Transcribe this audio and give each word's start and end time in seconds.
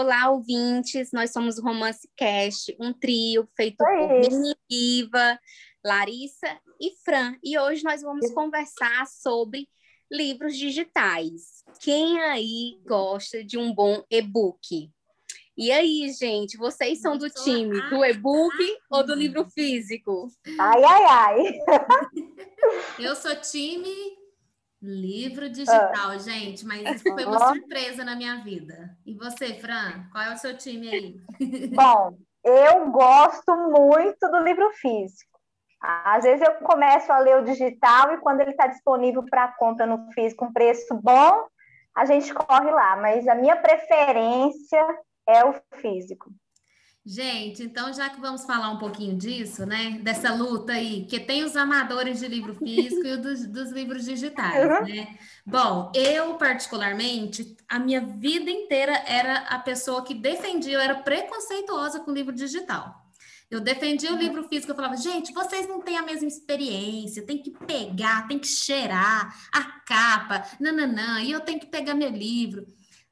Olá, 0.00 0.30
ouvintes! 0.30 1.10
Nós 1.12 1.32
somos 1.32 1.58
o 1.58 1.62
Romance 1.62 2.08
Cast, 2.16 2.72
um 2.78 2.92
trio 2.92 3.48
feito 3.56 3.82
Oi. 3.82 4.20
por 4.20 4.56
Iva, 4.70 5.36
Larissa 5.84 6.56
e 6.80 6.92
Fran. 7.04 7.34
E 7.42 7.58
hoje 7.58 7.82
nós 7.82 8.00
vamos 8.00 8.30
conversar 8.30 9.08
sobre 9.08 9.68
livros 10.08 10.56
digitais. 10.56 11.64
Quem 11.80 12.20
aí 12.20 12.80
gosta 12.86 13.42
de 13.42 13.58
um 13.58 13.74
bom 13.74 14.04
e-book? 14.08 14.88
E 15.56 15.72
aí, 15.72 16.08
gente, 16.12 16.56
vocês 16.56 17.00
são 17.00 17.18
do 17.18 17.28
time 17.28 17.80
do 17.90 18.04
e-book 18.04 18.56
ou 18.88 19.04
do 19.04 19.16
livro 19.16 19.50
físico? 19.50 20.28
Ai, 20.60 20.84
ai, 20.84 21.04
ai. 21.04 21.60
Eu 23.00 23.16
sou 23.16 23.34
time 23.34 24.17
livro 24.80 25.48
digital, 25.48 26.10
ah. 26.10 26.18
gente, 26.18 26.64
mas 26.64 26.96
isso 26.96 27.12
foi 27.12 27.24
uma 27.24 27.54
surpresa 27.54 28.04
na 28.04 28.14
minha 28.14 28.36
vida. 28.42 28.96
E 29.04 29.14
você, 29.14 29.54
Fran, 29.54 30.04
qual 30.12 30.24
é 30.24 30.32
o 30.32 30.38
seu 30.38 30.56
time 30.56 30.88
aí? 30.88 31.20
Bom, 31.74 32.16
eu 32.44 32.90
gosto 32.90 33.56
muito 33.70 34.28
do 34.30 34.38
livro 34.38 34.70
físico. 34.74 35.38
Às 35.80 36.24
vezes 36.24 36.46
eu 36.46 36.54
começo 36.54 37.12
a 37.12 37.18
ler 37.18 37.36
o 37.36 37.44
digital 37.44 38.14
e 38.14 38.18
quando 38.18 38.40
ele 38.40 38.50
está 38.50 38.66
disponível 38.66 39.24
para 39.24 39.52
compra 39.52 39.86
no 39.86 40.10
físico, 40.12 40.44
um 40.44 40.52
preço 40.52 40.94
bom, 40.94 41.46
a 41.94 42.04
gente 42.04 42.34
corre 42.34 42.70
lá. 42.70 42.96
Mas 42.96 43.28
a 43.28 43.34
minha 43.34 43.56
preferência 43.56 44.84
é 45.28 45.44
o 45.44 45.54
físico. 45.76 46.30
Gente, 47.10 47.62
então 47.62 47.90
já 47.90 48.10
que 48.10 48.20
vamos 48.20 48.44
falar 48.44 48.70
um 48.70 48.76
pouquinho 48.76 49.16
disso, 49.16 49.64
né? 49.64 49.98
Dessa 50.02 50.34
luta 50.34 50.74
aí, 50.74 51.06
que 51.06 51.18
tem 51.18 51.42
os 51.42 51.56
amadores 51.56 52.20
de 52.20 52.28
livro 52.28 52.54
físico 52.54 53.06
e 53.06 53.16
dos, 53.16 53.46
dos 53.46 53.70
livros 53.72 54.04
digitais, 54.04 54.62
uhum. 54.62 54.84
né? 54.86 55.16
Bom, 55.46 55.90
eu 55.94 56.34
particularmente, 56.34 57.56
a 57.66 57.78
minha 57.78 58.02
vida 58.02 58.50
inteira 58.50 58.92
era 59.06 59.38
a 59.48 59.58
pessoa 59.58 60.04
que 60.04 60.12
defendia, 60.12 60.74
eu 60.74 60.80
era 60.80 60.96
preconceituosa 60.96 62.00
com 62.00 62.10
o 62.10 62.14
livro 62.14 62.34
digital. 62.34 62.94
Eu 63.50 63.62
defendia 63.62 64.10
o 64.10 64.12
uhum. 64.12 64.18
livro 64.18 64.46
físico, 64.46 64.72
eu 64.72 64.76
falava, 64.76 64.98
gente, 64.98 65.32
vocês 65.32 65.66
não 65.66 65.80
têm 65.80 65.96
a 65.96 66.02
mesma 66.02 66.28
experiência, 66.28 67.24
tem 67.24 67.38
que 67.38 67.52
pegar, 67.52 68.28
tem 68.28 68.38
que 68.38 68.46
cheirar 68.46 69.34
a 69.50 69.62
capa, 69.80 70.46
nananã, 70.60 71.22
e 71.22 71.32
eu 71.32 71.40
tenho 71.40 71.58
que 71.58 71.66
pegar 71.66 71.94
meu 71.94 72.10
livro. 72.10 72.66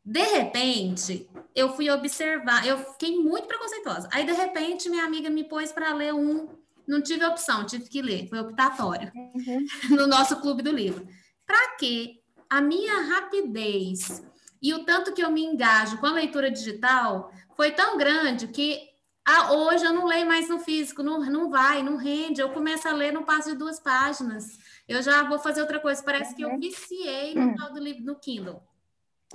De 0.07 0.23
repente, 0.23 1.29
eu 1.53 1.75
fui 1.75 1.91
observar, 1.91 2.65
eu 2.65 2.79
fiquei 2.93 3.19
muito 3.19 3.49
preconceituosa. 3.49 4.09
Aí, 4.13 4.25
de 4.25 4.31
repente, 4.31 4.89
minha 4.89 5.05
amiga 5.05 5.29
me 5.29 5.43
pôs 5.43 5.73
para 5.73 5.93
ler 5.93 6.15
um. 6.15 6.49
Não 6.87 7.03
tive 7.03 7.25
opção, 7.25 7.67
tive 7.67 7.89
que 7.89 8.01
ler, 8.01 8.29
foi 8.29 8.39
optatório, 8.39 9.11
uhum. 9.13 9.67
no 9.97 10.07
nosso 10.07 10.41
clube 10.41 10.63
do 10.63 10.71
livro. 10.71 11.05
Para 11.45 11.77
quê? 11.77 12.21
A 12.49 12.61
minha 12.61 13.03
rapidez 13.03 14.25
e 14.63 14.73
o 14.73 14.85
tanto 14.85 15.13
que 15.13 15.25
eu 15.25 15.31
me 15.33 15.43
engajo 15.43 15.99
com 15.99 16.07
a 16.07 16.13
leitura 16.13 16.53
digital 16.53 17.33
foi 17.57 17.73
tão 17.73 17.99
grande 17.99 18.47
que 18.47 18.89
ah, 19.25 19.53
hoje 19.55 19.85
eu 19.85 19.93
não 19.93 20.07
leio 20.07 20.25
mais 20.25 20.49
no 20.49 20.61
físico, 20.61 21.03
não, 21.03 21.19
não 21.19 21.51
vai, 21.51 21.83
não 21.83 21.97
rende. 21.97 22.41
Eu 22.41 22.51
começo 22.51 22.87
a 22.87 22.93
ler 22.93 23.13
no 23.13 23.25
passo 23.25 23.51
de 23.51 23.57
duas 23.57 23.81
páginas. 23.81 24.57
Eu 24.87 25.03
já 25.03 25.25
vou 25.25 25.41
fazer 25.41 25.63
outra 25.63 25.81
coisa. 25.81 26.01
Parece 26.01 26.33
que 26.33 26.43
eu 26.43 26.51
uhum. 26.51 26.61
viciei 26.61 27.35
no 27.35 27.49
uhum. 27.49 27.57
tal 27.57 27.73
do 27.73 27.81
livro 27.81 28.05
no 28.05 28.15
Kindle. 28.15 28.63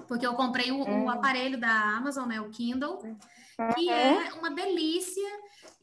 Porque 0.07 0.25
eu 0.25 0.33
comprei 0.35 0.71
o, 0.71 0.77
o, 0.77 0.89
hum. 0.89 1.09
aparelho 1.09 1.59
da 1.59 1.69
Amazon, 1.69 2.27
né? 2.27 2.39
O 2.39 2.49
Kindle, 2.49 2.99
que 3.75 3.89
é 3.89 4.33
uma 4.33 4.49
delícia. 4.51 5.29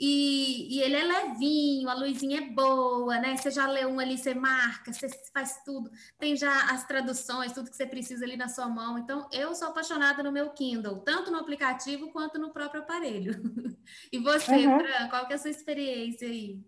E, 0.00 0.76
e, 0.76 0.80
ele 0.80 0.96
é 0.96 1.04
levinho, 1.04 1.88
a 1.88 1.94
luzinha 1.94 2.38
é 2.38 2.50
boa, 2.50 3.18
né? 3.18 3.36
Você 3.36 3.50
já 3.50 3.66
leu 3.66 3.88
um 3.88 3.98
ali, 3.98 4.16
você 4.16 4.32
marca, 4.32 4.92
você 4.92 5.08
faz 5.34 5.60
tudo. 5.64 5.90
Tem 6.18 6.36
já 6.36 6.70
as 6.72 6.86
traduções, 6.86 7.52
tudo 7.52 7.68
que 7.68 7.76
você 7.76 7.84
precisa 7.84 8.24
ali 8.24 8.36
na 8.36 8.48
sua 8.48 8.68
mão. 8.68 8.96
Então, 8.96 9.28
eu 9.32 9.54
sou 9.54 9.68
apaixonada 9.68 10.22
no 10.22 10.32
meu 10.32 10.50
Kindle, 10.50 11.00
tanto 11.00 11.32
no 11.32 11.38
aplicativo 11.38 12.12
quanto 12.12 12.38
no 12.38 12.52
próprio 12.52 12.82
aparelho. 12.82 13.32
e 14.12 14.18
você, 14.18 14.66
uhum. 14.66 14.78
Fran, 14.78 15.08
qual 15.08 15.26
que 15.26 15.32
é 15.32 15.36
a 15.36 15.38
sua 15.38 15.50
experiência 15.50 16.28
aí? 16.28 16.60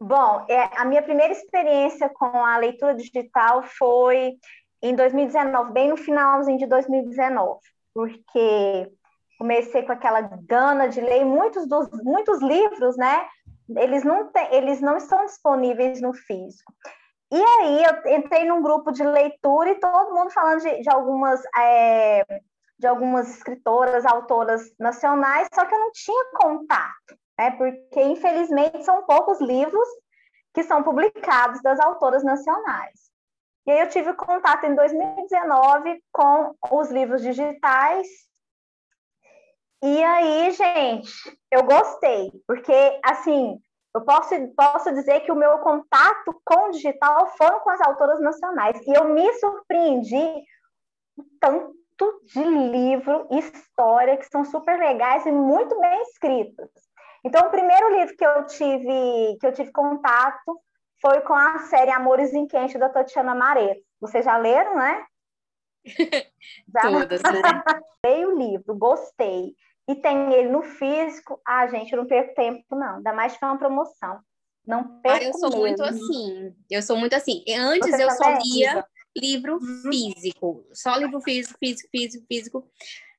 Bom, 0.00 0.44
é, 0.48 0.78
a 0.78 0.84
minha 0.84 1.02
primeira 1.02 1.32
experiência 1.32 2.08
com 2.08 2.26
a 2.26 2.58
leitura 2.58 2.94
digital 2.94 3.62
foi 3.62 4.38
em 4.82 4.94
2019, 4.94 5.72
bem 5.72 5.88
no 5.88 5.96
finalzinho 5.96 6.58
de 6.58 6.66
2019, 6.66 7.60
porque 7.94 8.92
comecei 9.38 9.82
com 9.82 9.92
aquela 9.92 10.20
gana 10.20 10.88
de 10.88 11.00
ler 11.00 11.24
muitos 11.24 11.66
dos 11.66 11.88
muitos 12.02 12.40
livros, 12.40 12.96
né? 12.96 13.26
Eles 13.76 14.04
não 14.04 14.30
eles 14.50 14.80
não 14.80 14.96
estão 14.96 15.24
disponíveis 15.26 16.00
no 16.00 16.12
físico. 16.12 16.72
E 17.32 17.42
aí 17.42 17.84
eu 17.84 18.18
entrei 18.18 18.44
num 18.44 18.62
grupo 18.62 18.92
de 18.92 19.02
leitura 19.02 19.70
e 19.70 19.80
todo 19.80 20.14
mundo 20.14 20.30
falando 20.30 20.60
de, 20.60 20.80
de 20.80 20.88
algumas 20.88 21.42
é, 21.58 22.24
de 22.78 22.86
algumas 22.86 23.28
escritoras, 23.30 24.04
autoras 24.04 24.70
nacionais, 24.78 25.48
só 25.52 25.64
que 25.64 25.74
eu 25.74 25.80
não 25.80 25.90
tinha 25.92 26.24
contato, 26.34 27.18
né? 27.38 27.50
Porque 27.52 28.02
infelizmente 28.02 28.84
são 28.84 29.04
poucos 29.04 29.40
livros 29.40 29.88
que 30.54 30.62
são 30.62 30.82
publicados 30.82 31.60
das 31.62 31.80
autoras 31.80 32.22
nacionais. 32.22 33.10
E 33.66 33.70
aí 33.70 33.80
eu 33.80 33.88
tive 33.88 34.14
contato 34.14 34.64
em 34.64 34.74
2019 34.74 36.00
com 36.12 36.54
os 36.70 36.88
livros 36.90 37.20
digitais. 37.20 38.06
E 39.82 40.04
aí, 40.04 40.50
gente, 40.52 41.12
eu 41.50 41.64
gostei, 41.64 42.30
porque 42.46 43.00
assim, 43.04 43.58
eu 43.94 44.04
posso, 44.04 44.34
posso 44.54 44.92
dizer 44.92 45.20
que 45.20 45.32
o 45.32 45.36
meu 45.36 45.58
contato 45.58 46.40
com 46.44 46.68
o 46.68 46.70
digital 46.70 47.26
foram 47.36 47.60
com 47.60 47.70
as 47.70 47.80
autoras 47.80 48.20
nacionais. 48.20 48.80
E 48.86 48.92
eu 48.96 49.08
me 49.08 49.32
surpreendi 49.34 50.44
tanto 51.40 51.74
de 52.24 52.44
livro 52.44 53.26
e 53.30 53.38
história 53.38 54.16
que 54.16 54.26
são 54.26 54.44
super 54.44 54.78
legais 54.78 55.26
e 55.26 55.32
muito 55.32 55.80
bem 55.80 56.02
escritos. 56.02 56.70
Então, 57.24 57.48
o 57.48 57.50
primeiro 57.50 57.96
livro 57.96 58.16
que 58.16 58.24
eu 58.24 58.46
tive, 58.46 59.38
que 59.40 59.46
eu 59.46 59.52
tive 59.52 59.72
contato 59.72 60.60
foi 61.00 61.20
com 61.22 61.34
a 61.34 61.58
série 61.60 61.90
Amores 61.90 62.32
em 62.32 62.46
Quente 62.46 62.78
da 62.78 62.88
Tatiana 62.88 63.34
Mareto. 63.34 63.82
Vocês 64.00 64.24
já 64.24 64.36
leram, 64.36 64.76
né? 64.76 65.04
Já? 66.72 66.82
Todas, 66.82 67.22
né? 67.22 67.30
Leio 68.04 68.34
o 68.34 68.38
livro, 68.38 68.74
gostei. 68.74 69.54
E 69.88 69.94
tem 69.94 70.32
ele 70.32 70.48
no 70.48 70.62
físico. 70.62 71.40
Ah, 71.46 71.66
gente, 71.68 71.92
eu 71.92 71.98
não 71.98 72.06
perco 72.06 72.34
tempo, 72.34 72.64
não. 72.74 72.96
Ainda 72.96 73.12
mais 73.12 73.36
que 73.36 73.44
é 73.44 73.46
uma 73.46 73.58
promoção. 73.58 74.20
Não 74.66 75.00
perco 75.00 75.24
ah, 75.24 75.28
eu 75.28 75.32
sou 75.34 75.50
mesmo. 75.50 75.60
muito 75.60 75.82
assim. 75.82 76.54
Eu 76.68 76.82
sou 76.82 76.96
muito 76.96 77.14
assim. 77.14 77.44
Antes 77.56 77.90
Você 77.90 78.02
eu 78.02 78.10
só 78.10 78.30
lia 78.42 78.84
livro 79.16 79.54
uhum. 79.54 79.90
físico. 79.90 80.66
Só 80.72 80.96
livro 80.96 81.20
físico, 81.20 81.56
físico, 81.58 81.88
físico, 81.90 82.26
físico. 82.26 82.70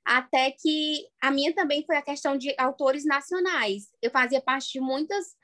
Até 0.03 0.51
que 0.51 1.07
a 1.21 1.31
minha 1.31 1.53
também 1.53 1.85
foi 1.85 1.95
a 1.95 2.01
questão 2.01 2.37
de 2.37 2.53
autores 2.57 3.05
nacionais. 3.05 3.89
Eu 4.01 4.11
fazia 4.11 4.41
parte 4.41 4.73
de 4.73 4.81
muitas 4.81 5.35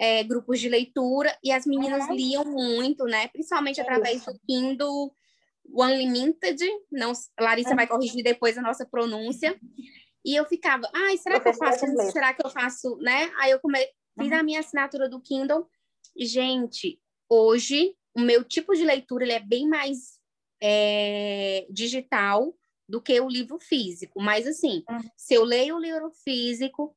é, 0.00 0.24
grupos 0.24 0.58
de 0.58 0.66
leitura, 0.66 1.36
e 1.44 1.52
as 1.52 1.66
meninas 1.66 2.08
uhum. 2.08 2.14
liam 2.14 2.44
muito, 2.46 3.04
né? 3.04 3.28
Principalmente 3.28 3.82
através 3.82 4.24
do 4.24 4.32
Kindle 4.48 5.14
Unlimited. 5.74 6.58
Não, 6.90 7.12
Larissa 7.38 7.76
vai 7.76 7.86
corrigir 7.86 8.24
depois 8.24 8.56
a 8.56 8.62
nossa 8.62 8.86
pronúncia. 8.86 9.60
E 10.24 10.34
eu 10.34 10.46
ficava, 10.46 10.88
ai, 10.94 11.18
será 11.18 11.38
que 11.38 11.50
eu 11.50 11.54
faço 11.54 11.84
isso? 11.84 12.12
Será 12.12 12.32
que 12.32 12.44
eu 12.44 12.50
faço, 12.50 12.96
né? 12.96 13.30
Aí 13.38 13.50
eu 13.50 13.60
come... 13.60 13.78
fiz 14.18 14.32
a 14.32 14.42
minha 14.42 14.60
assinatura 14.60 15.06
do 15.06 15.20
Kindle. 15.20 15.68
Gente, 16.16 16.98
hoje 17.28 17.94
o 18.16 18.20
meu 18.20 18.42
tipo 18.42 18.74
de 18.74 18.84
leitura 18.84 19.24
ele 19.24 19.32
é 19.32 19.40
bem 19.40 19.68
mais 19.68 20.18
é, 20.62 21.66
digital 21.70 22.54
do 22.88 23.02
que 23.02 23.20
o 23.20 23.28
livro 23.28 23.58
físico. 23.58 24.20
Mas, 24.20 24.46
assim, 24.46 24.82
uhum. 24.88 24.98
se 25.14 25.34
eu 25.34 25.44
leio 25.44 25.76
o 25.76 25.80
livro 25.80 26.10
físico, 26.24 26.96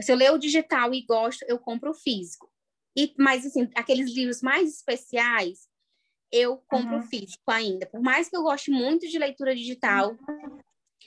se 0.00 0.12
eu 0.12 0.16
ler 0.16 0.32
o 0.32 0.38
digital 0.38 0.94
e 0.94 1.02
gosto, 1.02 1.44
eu 1.48 1.58
compro 1.58 1.90
o 1.90 1.94
físico. 1.94 2.50
E, 2.96 3.14
mas, 3.18 3.46
assim, 3.46 3.68
aqueles 3.74 4.14
livros 4.14 4.42
mais 4.42 4.68
especiais, 4.76 5.68
eu 6.30 6.58
compro 6.68 6.96
uhum. 6.96 7.02
físico 7.02 7.42
ainda. 7.48 7.86
Por 7.86 8.00
mais 8.00 8.28
que 8.28 8.36
eu 8.36 8.42
goste 8.42 8.70
muito 8.70 9.08
de 9.08 9.18
leitura 9.18 9.54
digital, 9.54 10.16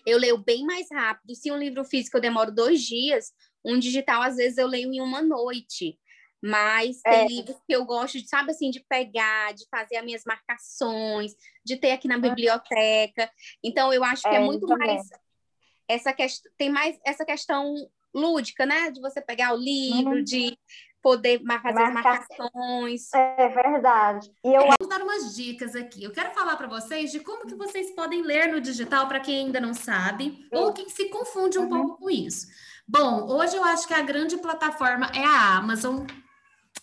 eu 0.06 0.18
leio 0.18 0.38
bem 0.38 0.64
mais 0.64 0.88
rápido. 0.92 1.36
Se 1.36 1.52
um 1.52 1.58
livro 1.58 1.84
físico 1.84 2.18
eu 2.18 2.22
demoro 2.22 2.52
dois 2.52 2.82
dias, 2.82 3.32
um 3.64 3.80
digital, 3.80 4.22
às 4.22 4.36
vezes, 4.36 4.58
eu 4.58 4.68
leio 4.68 4.94
em 4.94 5.02
uma 5.02 5.22
noite. 5.22 6.00
Mas 6.44 7.02
tem 7.02 7.26
é. 7.26 7.28
livros 7.28 7.58
que 7.66 7.76
eu 7.76 7.84
gosto, 7.86 8.20
de, 8.20 8.28
sabe 8.28 8.52
assim, 8.52 8.70
de 8.70 8.84
pegar, 8.88 9.54
de 9.54 9.66
fazer 9.70 9.98
as 9.98 10.06
minhas 10.06 10.24
marcações, 10.26 11.34
de 11.66 11.76
ter 11.76 11.92
aqui 11.92 12.08
na 12.08 12.20
biblioteca. 12.20 13.32
Então, 13.64 13.92
eu 13.92 14.04
acho 14.04 14.22
que 14.22 14.28
é, 14.30 14.36
é 14.36 14.40
muito 14.40 14.68
mais 14.68 15.02
essa 15.88 16.14
questão, 16.14 16.52
tem 16.58 16.70
mais 16.70 16.98
essa 17.04 17.26
questão 17.26 17.74
lúdica, 18.16 18.66
né? 18.66 18.90
De 18.90 19.02
você 19.02 19.22
pegar 19.22 19.54
o 19.54 19.58
livro, 19.58 20.16
uhum. 20.16 20.24
de 20.24 20.58
poder 21.06 21.40
fazer 21.62 21.84
as 21.84 21.94
marcações. 21.94 23.14
É 23.14 23.48
verdade. 23.50 24.32
E 24.44 24.52
eu 24.52 24.64
vou 24.80 24.90
dar 24.90 25.04
umas 25.04 25.36
dicas 25.36 25.76
aqui. 25.76 26.04
Eu 26.04 26.12
quero 26.12 26.34
falar 26.34 26.56
para 26.56 26.66
vocês 26.66 27.12
de 27.12 27.20
como 27.20 27.46
que 27.46 27.54
vocês 27.54 27.92
podem 27.92 28.24
ler 28.24 28.48
no 28.48 28.60
digital 28.60 29.08
para 29.08 29.20
quem 29.20 29.46
ainda 29.46 29.60
não 29.60 29.76
sabe 29.76 30.48
ou 30.52 30.74
quem 30.74 30.90
se 30.90 31.10
confunde 31.10 31.60
um 31.60 31.64
uhum. 31.64 31.70
pouco 31.70 31.98
com 32.00 32.10
isso. 32.10 32.48
Bom, 32.88 33.28
hoje 33.28 33.56
eu 33.56 33.64
acho 33.64 33.88
que 33.88 33.94
a 33.94 34.02
grande 34.02 34.38
plataforma 34.38 35.12
é 35.16 35.24
a 35.24 35.58
Amazon. 35.58 36.06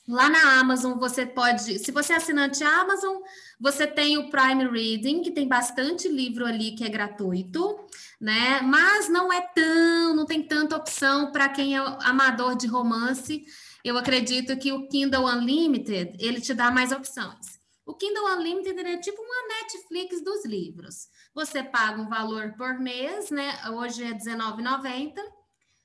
Lá 0.09 0.29
na 0.29 0.59
Amazon 0.59 0.99
você 0.99 1.25
pode, 1.25 1.79
se 1.79 1.93
você 1.93 2.13
é 2.13 2.17
assinante 2.17 2.65
Amazon, 2.65 3.19
você 3.61 3.87
tem 3.87 4.19
o 4.19 4.31
Prime 4.31 4.65
Reading, 4.69 5.23
que 5.23 5.31
tem 5.31 5.47
bastante 5.47 6.09
livro 6.09 6.45
ali 6.45 6.73
que 6.73 6.83
é 6.83 6.89
gratuito, 6.89 7.79
né? 8.21 8.61
Mas 8.63 9.09
não 9.09 9.33
é 9.33 9.41
tão, 9.41 10.17
não 10.17 10.27
tem 10.27 10.43
tanta 10.43 10.77
opção 10.77 11.31
para 11.31 11.49
quem 11.49 11.77
é 11.77 11.81
amador 12.01 12.57
de 12.57 12.67
romance. 12.67 13.45
Eu 13.85 13.97
acredito 13.97 14.57
que 14.59 14.73
o 14.73 14.89
Kindle 14.89 15.25
Unlimited, 15.25 16.17
ele 16.19 16.41
te 16.41 16.53
dá 16.53 16.71
mais 16.71 16.91
opções. 16.91 17.61
O 17.87 17.95
Kindle 17.95 18.37
Unlimited 18.37 18.79
é 18.81 18.97
tipo 18.99 19.21
uma 19.23 19.57
Netflix 19.57 20.23
dos 20.23 20.45
livros. 20.45 21.09
Você 21.35 21.63
paga 21.63 22.01
um 22.01 22.09
valor 22.09 22.55
por 22.57 22.79
mês, 22.79 23.31
né? 23.31 23.53
Hoje 23.71 24.03
é 24.03 24.09
R$19,90 24.09 25.42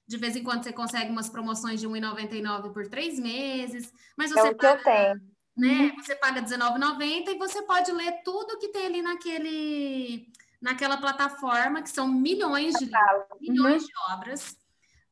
de 0.08 0.18
vez 0.18 0.36
em 0.36 0.44
quando 0.44 0.64
você 0.64 0.72
consegue 0.72 1.12
umas 1.12 1.30
promoções 1.30 1.80
de 1.80 1.88
R$1,99 1.88 2.72
por 2.72 2.88
três 2.88 3.20
meses. 3.20 3.92
Mas 4.16 4.32
você 4.32 4.40
é 4.40 4.52
o 4.52 4.56
que 4.56 4.66
paga, 4.66 4.80
eu 4.80 4.84
tenho. 4.84 5.38
Né, 5.58 5.92
você 5.98 6.16
paga 6.16 6.40
R$19,90 6.40 7.28
e 7.30 7.38
você 7.38 7.62
pode 7.64 7.92
ler 7.92 8.22
tudo 8.24 8.58
que 8.60 8.70
tem 8.70 8.86
ali 8.86 9.02
naquele, 9.02 10.32
naquela 10.62 10.98
plataforma, 10.98 11.82
que 11.82 11.90
são 11.90 12.08
milhões 12.08 12.76
de 12.76 12.86
livros, 12.86 13.42
milhões 13.42 13.82
uhum. 13.84 13.88
de 13.88 14.14
obras, 14.14 14.58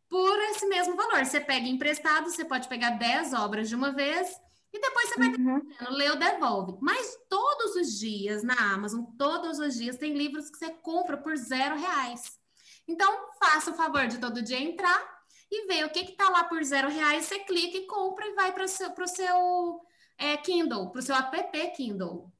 por 0.07 0.39
esse 0.51 0.65
mesmo 0.67 0.95
valor. 0.95 1.25
Você 1.25 1.41
pega 1.41 1.67
emprestado, 1.67 2.29
você 2.29 2.45
pode 2.45 2.69
pegar 2.69 2.91
10 2.91 3.33
obras 3.33 3.67
de 3.67 3.75
uma 3.75 3.91
vez 3.91 4.39
e 4.71 4.79
depois 4.79 5.09
você 5.09 5.19
vai 5.19 5.29
uhum. 5.29 5.61
ler 5.89 6.11
ou 6.11 6.17
devolve. 6.17 6.77
Mas 6.79 7.17
todos 7.27 7.75
os 7.75 7.99
dias 7.99 8.43
na 8.43 8.55
Amazon, 8.73 9.03
todos 9.17 9.59
os 9.59 9.75
dias, 9.75 9.97
tem 9.97 10.13
livros 10.13 10.49
que 10.49 10.57
você 10.57 10.69
compra 10.69 11.17
por 11.17 11.35
zero 11.35 11.77
reais. 11.77 12.39
Então, 12.87 13.29
faça 13.39 13.71
o 13.71 13.75
favor 13.75 14.07
de 14.07 14.19
todo 14.19 14.41
dia 14.41 14.59
entrar 14.59 15.15
e 15.51 15.67
ver 15.67 15.85
o 15.85 15.89
que 15.89 15.99
está 15.99 16.29
lá 16.29 16.43
por 16.43 16.63
zero 16.63 16.89
reais. 16.89 17.25
Você 17.25 17.39
clica 17.39 17.77
e 17.77 17.87
compra 17.87 18.27
e 18.27 18.33
vai 18.33 18.53
para 18.53 18.65
o 18.65 18.67
seu, 18.67 18.91
pro 18.91 19.07
seu 19.07 19.81
é, 20.17 20.37
Kindle, 20.37 20.89
para 20.91 20.99
o 20.99 21.01
seu 21.01 21.15
app 21.15 21.71
Kindle. 21.75 22.31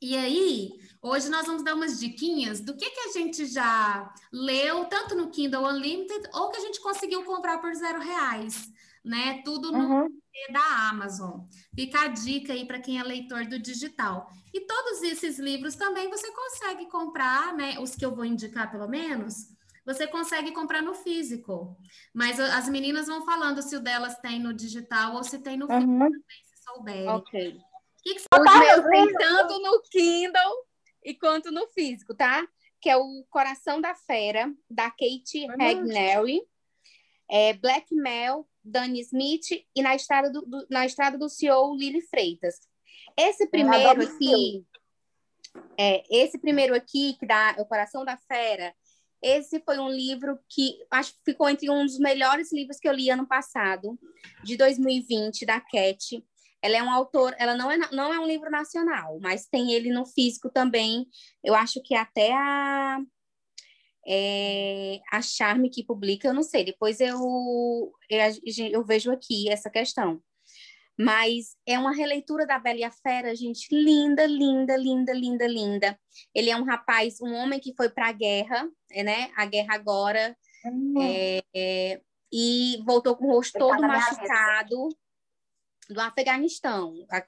E 0.00 0.16
aí, 0.16 0.70
hoje 1.00 1.30
nós 1.30 1.46
vamos 1.46 1.62
dar 1.62 1.74
umas 1.74 1.98
diquinhas 1.98 2.60
do 2.60 2.76
que, 2.76 2.90
que 2.90 3.00
a 3.00 3.12
gente 3.12 3.46
já 3.46 4.12
leu, 4.30 4.84
tanto 4.84 5.14
no 5.14 5.30
Kindle 5.30 5.66
Unlimited, 5.66 6.28
ou 6.34 6.50
que 6.50 6.58
a 6.58 6.60
gente 6.60 6.80
conseguiu 6.80 7.24
comprar 7.24 7.58
por 7.58 7.74
zero 7.74 8.00
reais, 8.00 8.70
né? 9.02 9.40
Tudo 9.44 9.72
no 9.72 10.02
uhum. 10.02 10.20
da 10.52 10.90
Amazon. 10.90 11.46
Fica 11.74 12.02
a 12.02 12.08
dica 12.08 12.52
aí 12.52 12.66
para 12.66 12.80
quem 12.80 12.98
é 12.98 13.02
leitor 13.02 13.46
do 13.46 13.58
digital. 13.58 14.30
E 14.52 14.60
todos 14.60 15.02
esses 15.02 15.38
livros 15.38 15.74
também 15.74 16.10
você 16.10 16.30
consegue 16.32 16.86
comprar, 16.90 17.54
né? 17.54 17.78
Os 17.78 17.94
que 17.94 18.04
eu 18.04 18.14
vou 18.14 18.26
indicar, 18.26 18.70
pelo 18.70 18.86
menos, 18.86 19.53
você 19.84 20.06
consegue 20.06 20.52
comprar 20.52 20.82
no 20.82 20.94
físico. 20.94 21.76
Mas 22.12 22.40
as 22.40 22.68
meninas 22.68 23.06
vão 23.06 23.24
falando 23.24 23.62
se 23.62 23.76
o 23.76 23.80
delas 23.80 24.18
tem 24.18 24.40
no 24.40 24.52
digital 24.52 25.14
ou 25.14 25.24
se 25.24 25.38
tem 25.38 25.56
no 25.56 25.66
físico 25.66 25.90
uhum. 25.90 25.98
também, 25.98 26.22
se 26.44 26.62
souberem. 26.64 27.08
Ok. 27.08 27.60
Que 28.02 28.14
que 28.14 28.20
Os 28.20 28.58
meus 28.58 28.86
tem 28.88 29.12
tanto 29.14 29.58
no 29.60 29.82
Kindle 29.82 30.66
e 31.02 31.14
quanto 31.14 31.50
no 31.50 31.66
físico, 31.68 32.14
tá? 32.14 32.46
Que 32.80 32.90
é 32.90 32.96
o 32.96 33.24
Coração 33.30 33.80
da 33.80 33.94
Fera, 33.94 34.52
da 34.68 34.90
Kate 34.90 35.46
uhum. 35.46 35.52
Hagnelli, 35.60 36.42
é 37.30 37.52
Black 37.54 37.94
Mel, 37.94 38.46
Danny 38.62 39.00
Smith 39.00 39.66
e 39.74 39.82
na 39.82 39.94
estrada 39.94 40.30
do, 40.30 40.42
do, 40.42 40.66
na 40.70 40.86
estrada 40.86 41.18
do 41.18 41.28
CEO 41.28 41.76
Lily 41.76 42.02
Freitas. 42.02 42.56
Esse 43.16 43.46
primeiro 43.46 44.02
aqui, 44.02 44.66
é, 45.78 46.02
esse 46.10 46.38
primeiro 46.38 46.74
aqui 46.74 47.14
que 47.18 47.26
dá 47.26 47.54
o 47.58 47.66
Coração 47.66 48.04
da 48.04 48.16
Fera, 48.16 48.74
esse 49.24 49.58
foi 49.60 49.78
um 49.78 49.88
livro 49.88 50.38
que 50.50 50.76
acho 50.90 51.14
que 51.14 51.32
ficou 51.32 51.48
entre 51.48 51.70
um 51.70 51.82
dos 51.86 51.98
melhores 51.98 52.52
livros 52.52 52.78
que 52.78 52.86
eu 52.86 52.92
li 52.92 53.08
ano 53.08 53.26
passado, 53.26 53.98
de 54.42 54.54
2020, 54.54 55.46
da 55.46 55.58
Cat. 55.60 56.22
Ela 56.62 56.76
é 56.76 56.82
um 56.82 56.90
autor, 56.90 57.34
ela 57.38 57.56
não 57.56 57.70
é, 57.70 57.78
não 57.90 58.12
é 58.12 58.20
um 58.20 58.26
livro 58.26 58.50
nacional, 58.50 59.18
mas 59.22 59.46
tem 59.46 59.72
ele 59.72 59.90
no 59.90 60.04
físico 60.04 60.50
também. 60.50 61.06
Eu 61.42 61.54
acho 61.54 61.82
que 61.82 61.94
até 61.94 62.32
a, 62.34 62.98
é, 64.06 65.00
a 65.10 65.22
Charme 65.22 65.70
que 65.70 65.82
publica, 65.82 66.28
eu 66.28 66.34
não 66.34 66.42
sei, 66.42 66.62
depois 66.62 67.00
eu, 67.00 67.18
eu, 68.10 68.20
eu 68.70 68.84
vejo 68.84 69.10
aqui 69.10 69.48
essa 69.48 69.70
questão. 69.70 70.22
Mas 70.98 71.56
é 71.66 71.78
uma 71.78 71.92
releitura 71.92 72.46
da 72.46 72.58
Bela 72.58 72.78
e 72.78 72.84
a 72.84 72.90
Fera, 72.90 73.34
gente, 73.34 73.66
linda, 73.74 74.26
linda, 74.26 74.76
linda, 74.76 75.12
linda, 75.12 75.46
linda. 75.46 76.00
Ele 76.32 76.50
é 76.50 76.56
um 76.56 76.64
rapaz, 76.64 77.20
um 77.20 77.34
homem 77.34 77.58
que 77.58 77.74
foi 77.74 77.88
para 77.88 78.08
a 78.08 78.12
guerra, 78.12 78.68
né? 78.90 79.30
A 79.36 79.44
guerra 79.44 79.74
agora, 79.74 80.36
uhum. 80.64 81.02
é, 81.02 81.42
é, 81.54 82.00
e 82.32 82.80
voltou 82.86 83.16
com 83.16 83.26
o 83.26 83.32
rosto 83.32 83.58
todo 83.58 83.80
machucado 83.80 84.88
do 85.90 86.00
Afeganistão, 86.00 86.94
a, 87.10 87.24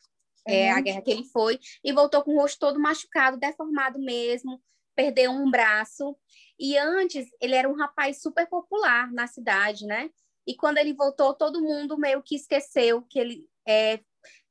é, 0.47 0.71
a 0.71 0.77
uhum. 0.77 0.83
guerra 0.83 1.03
que 1.03 1.11
ele 1.11 1.25
foi, 1.25 1.59
e 1.83 1.93
voltou 1.93 2.23
com 2.23 2.35
o 2.35 2.41
rosto 2.41 2.61
todo 2.61 2.79
machucado, 2.79 3.37
deformado 3.37 3.99
mesmo, 3.99 4.63
perdeu 4.95 5.33
um 5.33 5.51
braço. 5.51 6.17
E 6.59 6.79
antes 6.79 7.27
ele 7.41 7.57
era 7.57 7.69
um 7.69 7.77
rapaz 7.77 8.23
super 8.23 8.49
popular 8.49 9.13
na 9.13 9.27
cidade, 9.27 9.85
né? 9.87 10.09
E 10.47 10.55
quando 10.55 10.79
ele 10.79 10.95
voltou, 10.95 11.35
todo 11.35 11.61
mundo 11.61 11.99
meio 11.99 12.23
que 12.23 12.37
esqueceu 12.37 13.03
que 13.03 13.19
ele 13.19 13.45
é, 13.67 13.99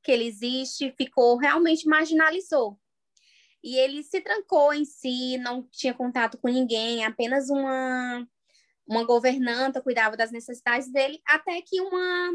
que 0.02 0.12
ele 0.12 0.24
existe, 0.24 0.94
ficou 0.96 1.36
realmente 1.36 1.88
marginalizou. 1.88 2.78
E 3.62 3.76
ele 3.76 4.02
se 4.02 4.20
trancou 4.20 4.72
em 4.72 4.84
si, 4.84 5.38
não 5.38 5.66
tinha 5.70 5.92
contato 5.92 6.38
com 6.38 6.48
ninguém, 6.48 7.04
apenas 7.04 7.50
uma, 7.50 8.24
uma 8.86 9.04
governanta 9.04 9.82
cuidava 9.82 10.16
das 10.16 10.30
necessidades 10.30 10.90
dele, 10.92 11.20
até 11.26 11.60
que 11.60 11.80
uma, 11.80 12.30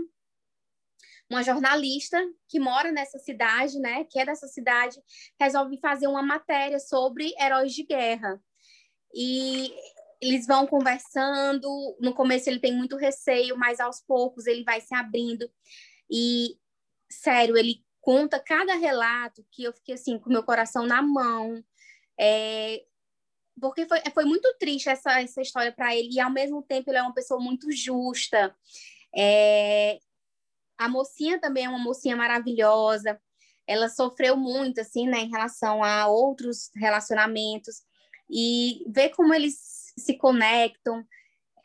uma 1.30 1.44
jornalista 1.44 2.22
que 2.50 2.60
mora 2.60 2.92
nessa 2.92 3.18
cidade, 3.18 3.80
né, 3.80 4.04
que 4.04 4.19
é 4.19 4.25
dessa 4.25 4.48
cidade, 4.48 5.01
resolve 5.39 5.80
fazer 5.80 6.07
uma 6.07 6.22
matéria 6.22 6.80
sobre 6.80 7.33
heróis 7.39 7.73
de 7.73 7.83
guerra. 7.83 8.42
E 9.14 9.73
eles 10.21 10.45
vão 10.45 10.68
conversando, 10.68 11.97
no 12.02 12.14
começo 12.14 12.50
ele 12.50 12.59
tem 12.59 12.76
muito 12.76 12.97
receio, 12.97 13.57
mas 13.57 13.80
aos 13.80 14.02
poucos 14.02 14.45
ele 14.45 14.64
vai 14.64 14.81
se 14.81 14.94
abrindo. 14.94 15.50
E 16.09 16.57
sério, 17.11 17.57
ele 17.57 17.83
conta 17.99 18.39
cada 18.39 18.73
relato 18.73 19.45
que 19.51 19.63
eu 19.63 19.73
fiquei 19.73 19.95
assim, 19.95 20.18
com 20.18 20.30
meu 20.30 20.44
coração 20.44 20.85
na 20.85 21.01
mão. 21.01 21.63
É, 22.19 22.83
porque 23.59 23.85
foi, 23.85 23.99
foi 24.13 24.25
muito 24.25 24.53
triste 24.59 24.89
essa, 24.89 25.21
essa 25.21 25.41
história 25.41 25.71
para 25.71 25.95
ele, 25.95 26.09
e 26.13 26.19
ao 26.19 26.31
mesmo 26.31 26.63
tempo 26.63 26.89
ele 26.89 26.97
é 26.97 27.01
uma 27.01 27.13
pessoa 27.13 27.39
muito 27.39 27.71
justa. 27.71 28.56
É, 29.15 29.99
a 30.77 30.89
mocinha 30.89 31.39
também 31.39 31.65
é 31.65 31.69
uma 31.69 31.80
mocinha 31.80 32.15
maravilhosa. 32.15 33.21
Ela 33.68 33.87
sofreu 33.87 34.35
muito, 34.35 34.81
assim, 34.81 35.07
né, 35.07 35.19
em 35.19 35.30
relação 35.30 35.83
a 35.83 36.07
outros 36.07 36.71
relacionamentos. 36.75 37.83
E 38.30 38.83
ver 38.87 39.09
como 39.09 39.33
eles 39.33 39.94
se 39.97 40.18
conectam, 40.18 41.06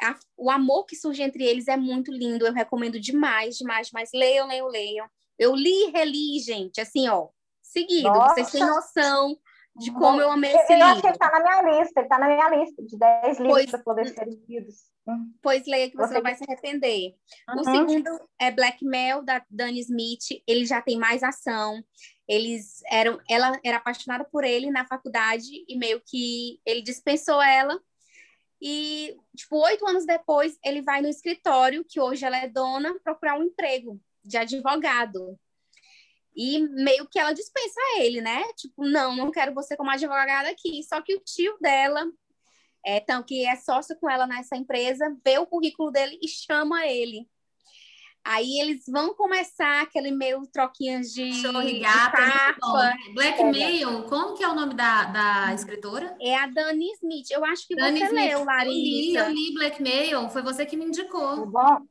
a, 0.01 0.19
o 0.37 0.51
amor 0.51 0.85
que 0.85 0.97
surge 0.97 1.23
entre 1.23 1.45
eles 1.45 1.69
é 1.69 1.77
muito 1.77 2.13
lindo. 2.13 2.47
Eu 2.47 2.53
recomendo 2.53 3.01
demais, 3.01 3.57
demais, 3.57 3.89
demais. 3.89 4.11
Leiam, 4.13 4.47
leiam, 4.47 4.69
leiam. 4.69 5.09
Eu 5.39 5.55
li 5.55 5.89
e 5.89 5.91
reli, 5.91 6.39
gente, 6.41 6.81
assim, 6.81 7.09
ó, 7.09 7.29
seguido. 7.63 8.09
Nossa. 8.09 8.35
Vocês 8.35 8.51
têm 8.53 8.61
noção 8.61 9.37
de 9.79 9.93
como 9.93 10.21
eu 10.21 10.31
amei 10.31 10.53
esse 10.55 10.73
eu, 10.73 10.77
livro. 10.77 10.81
Eu 10.81 10.93
acho 10.93 11.03
que 11.03 11.09
ele 11.09 11.19
tá 11.19 11.31
na 11.31 11.41
minha 11.41 11.63
lista, 11.63 12.01
ele 12.01 12.09
tá 12.09 12.19
na 12.19 12.29
minha 12.29 12.49
lista 12.49 12.83
de 12.83 12.99
10 12.99 13.41
livros 13.41 13.67
para 13.67 13.79
poder 13.81 14.09
ser 14.09 14.29
lidos. 14.49 14.91
Pois 15.43 15.67
leia 15.67 15.91
que 15.91 15.97
você, 15.97 16.15
você 16.15 16.21
vai 16.21 16.35
se 16.35 16.45
arrepender. 16.45 17.15
Uhum. 17.49 17.61
O 17.61 17.65
segundo 17.65 18.29
é 18.41 18.51
Blackmail, 18.51 19.23
da 19.23 19.45
Dani 19.51 19.81
Smith. 19.81 20.43
Ele 20.47 20.65
já 20.65 20.81
tem 20.81 20.99
mais 20.99 21.23
ação. 21.23 21.83
Eles 22.27 22.83
eram, 22.91 23.21
ela 23.29 23.53
era 23.65 23.77
apaixonada 23.77 24.25
por 24.25 24.45
ele 24.45 24.71
na 24.71 24.87
faculdade 24.87 25.65
e 25.69 25.79
meio 25.79 26.01
que 26.05 26.59
ele 26.65 26.83
dispensou 26.83 27.41
ela. 27.43 27.79
E, 28.61 29.15
tipo, 29.37 29.57
oito 29.59 29.87
anos 29.87 30.07
depois, 30.07 30.59
ele 30.65 30.81
vai 30.81 31.03
no 31.03 31.09
escritório, 31.09 31.85
que 31.87 32.01
hoje 32.01 32.25
ela 32.25 32.39
é 32.39 32.49
dona, 32.49 32.99
procurar 33.05 33.39
um 33.39 33.45
emprego 33.45 34.01
de 34.27 34.37
advogado. 34.37 35.39
E 36.35 36.59
meio 36.59 37.09
que 37.09 37.19
ela 37.19 37.33
dispensa 37.33 37.81
ele, 37.99 38.21
né? 38.21 38.43
Tipo, 38.55 38.85
não, 38.85 39.17
não 39.17 39.31
quero 39.31 39.55
você 39.55 39.77
como 39.77 39.91
advogada 39.91 40.51
aqui. 40.51 40.83
Só 40.83 41.01
que 41.01 41.15
o 41.15 41.21
tio 41.21 41.57
dela, 41.61 42.05
é, 42.85 42.99
então, 42.99 43.23
que 43.23 43.47
é 43.47 43.57
sócio 43.57 43.97
com 43.99 44.11
ela 44.11 44.27
nessa 44.27 44.57
empresa, 44.57 45.17
vê 45.25 45.39
o 45.39 45.47
currículo 45.47 45.91
dele 45.91 46.19
e 46.23 46.29
chama 46.29 46.87
ele. 46.87 47.27
Aí 48.23 48.59
eles 48.61 48.83
vão 48.89 49.15
começar 49.15 49.83
aquele 49.83 50.11
meio 50.11 50.45
troquinhas 50.53 51.13
de, 51.13 51.33
Chorrigata, 51.33 52.57
de 53.07 53.15
Blackmail, 53.15 54.03
como 54.09 54.35
que 54.35 54.43
é 54.43 54.49
o 54.49 54.55
nome 54.55 54.75
da, 54.75 55.05
da 55.05 55.55
escritora? 55.55 56.17
É 56.21 56.37
a 56.37 56.49
Dani 56.49 56.91
Smith. 56.95 57.31
Eu 57.31 57.45
acho 57.45 57.69
que 57.69 57.77
Dani 57.77 58.01
você 58.01 58.07
Smith. 58.07 58.25
leu, 58.25 58.45
Larissa. 58.45 58.69
Eu 58.69 58.73
li, 58.73 59.15
eu 59.15 59.31
li 59.31 59.55
Blackmail, 59.55 60.29
foi 60.29 60.43
você 60.43 60.67
que 60.67 60.77
me 60.77 60.87
indicou. 60.87 61.47
Bom. 61.47 61.87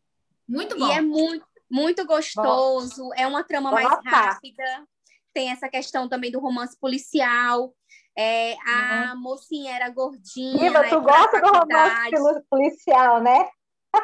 Muito 0.46 0.78
bom. 0.78 0.90
E 0.90 0.92
é 0.92 1.02
muito, 1.02 1.46
muito 1.70 2.06
gostoso, 2.06 3.04
bom. 3.04 3.12
é 3.16 3.28
uma 3.28 3.44
trama 3.44 3.72
mais 3.72 3.88
rápida. 3.88 4.88
Tem 5.34 5.52
essa 5.52 5.68
questão 5.68 6.08
também 6.08 6.32
do 6.32 6.40
romance 6.40 6.78
policial. 6.80 7.74
É, 8.18 8.54
a 8.66 9.14
uhum. 9.14 9.22
mocinha 9.22 9.76
era 9.76 9.90
gordinha. 9.90 10.68
Iva, 10.68 10.88
tu 10.88 11.02
gosta 11.02 11.42
do 11.42 11.48
romance 11.48 12.46
policial, 12.50 13.22
né? 13.22 13.50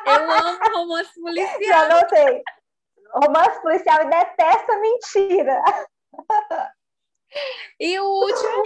Eu 0.05 0.31
amo 0.31 0.59
romance 0.75 1.21
policial. 1.21 1.61
Já 1.61 1.89
notei. 1.89 2.41
Romance 3.13 3.61
policial 3.61 4.01
e 4.03 4.09
detesta 4.09 4.79
mentira. 4.79 5.61
E 7.79 7.99
o 7.99 8.05
último, 8.05 8.63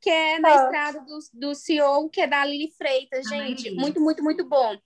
que 0.00 0.10
é 0.10 0.38
na 0.38 0.48
ah. 0.48 0.64
estrada 0.64 1.00
do, 1.00 1.18
do 1.32 1.54
CEO, 1.54 2.08
que 2.10 2.20
é 2.20 2.26
da 2.26 2.44
Lili 2.44 2.70
Freitas, 2.76 3.26
gente. 3.26 3.68
Ai, 3.68 3.74
muito, 3.74 4.00
muito, 4.00 4.22
muito 4.22 4.48
bom. 4.48 4.76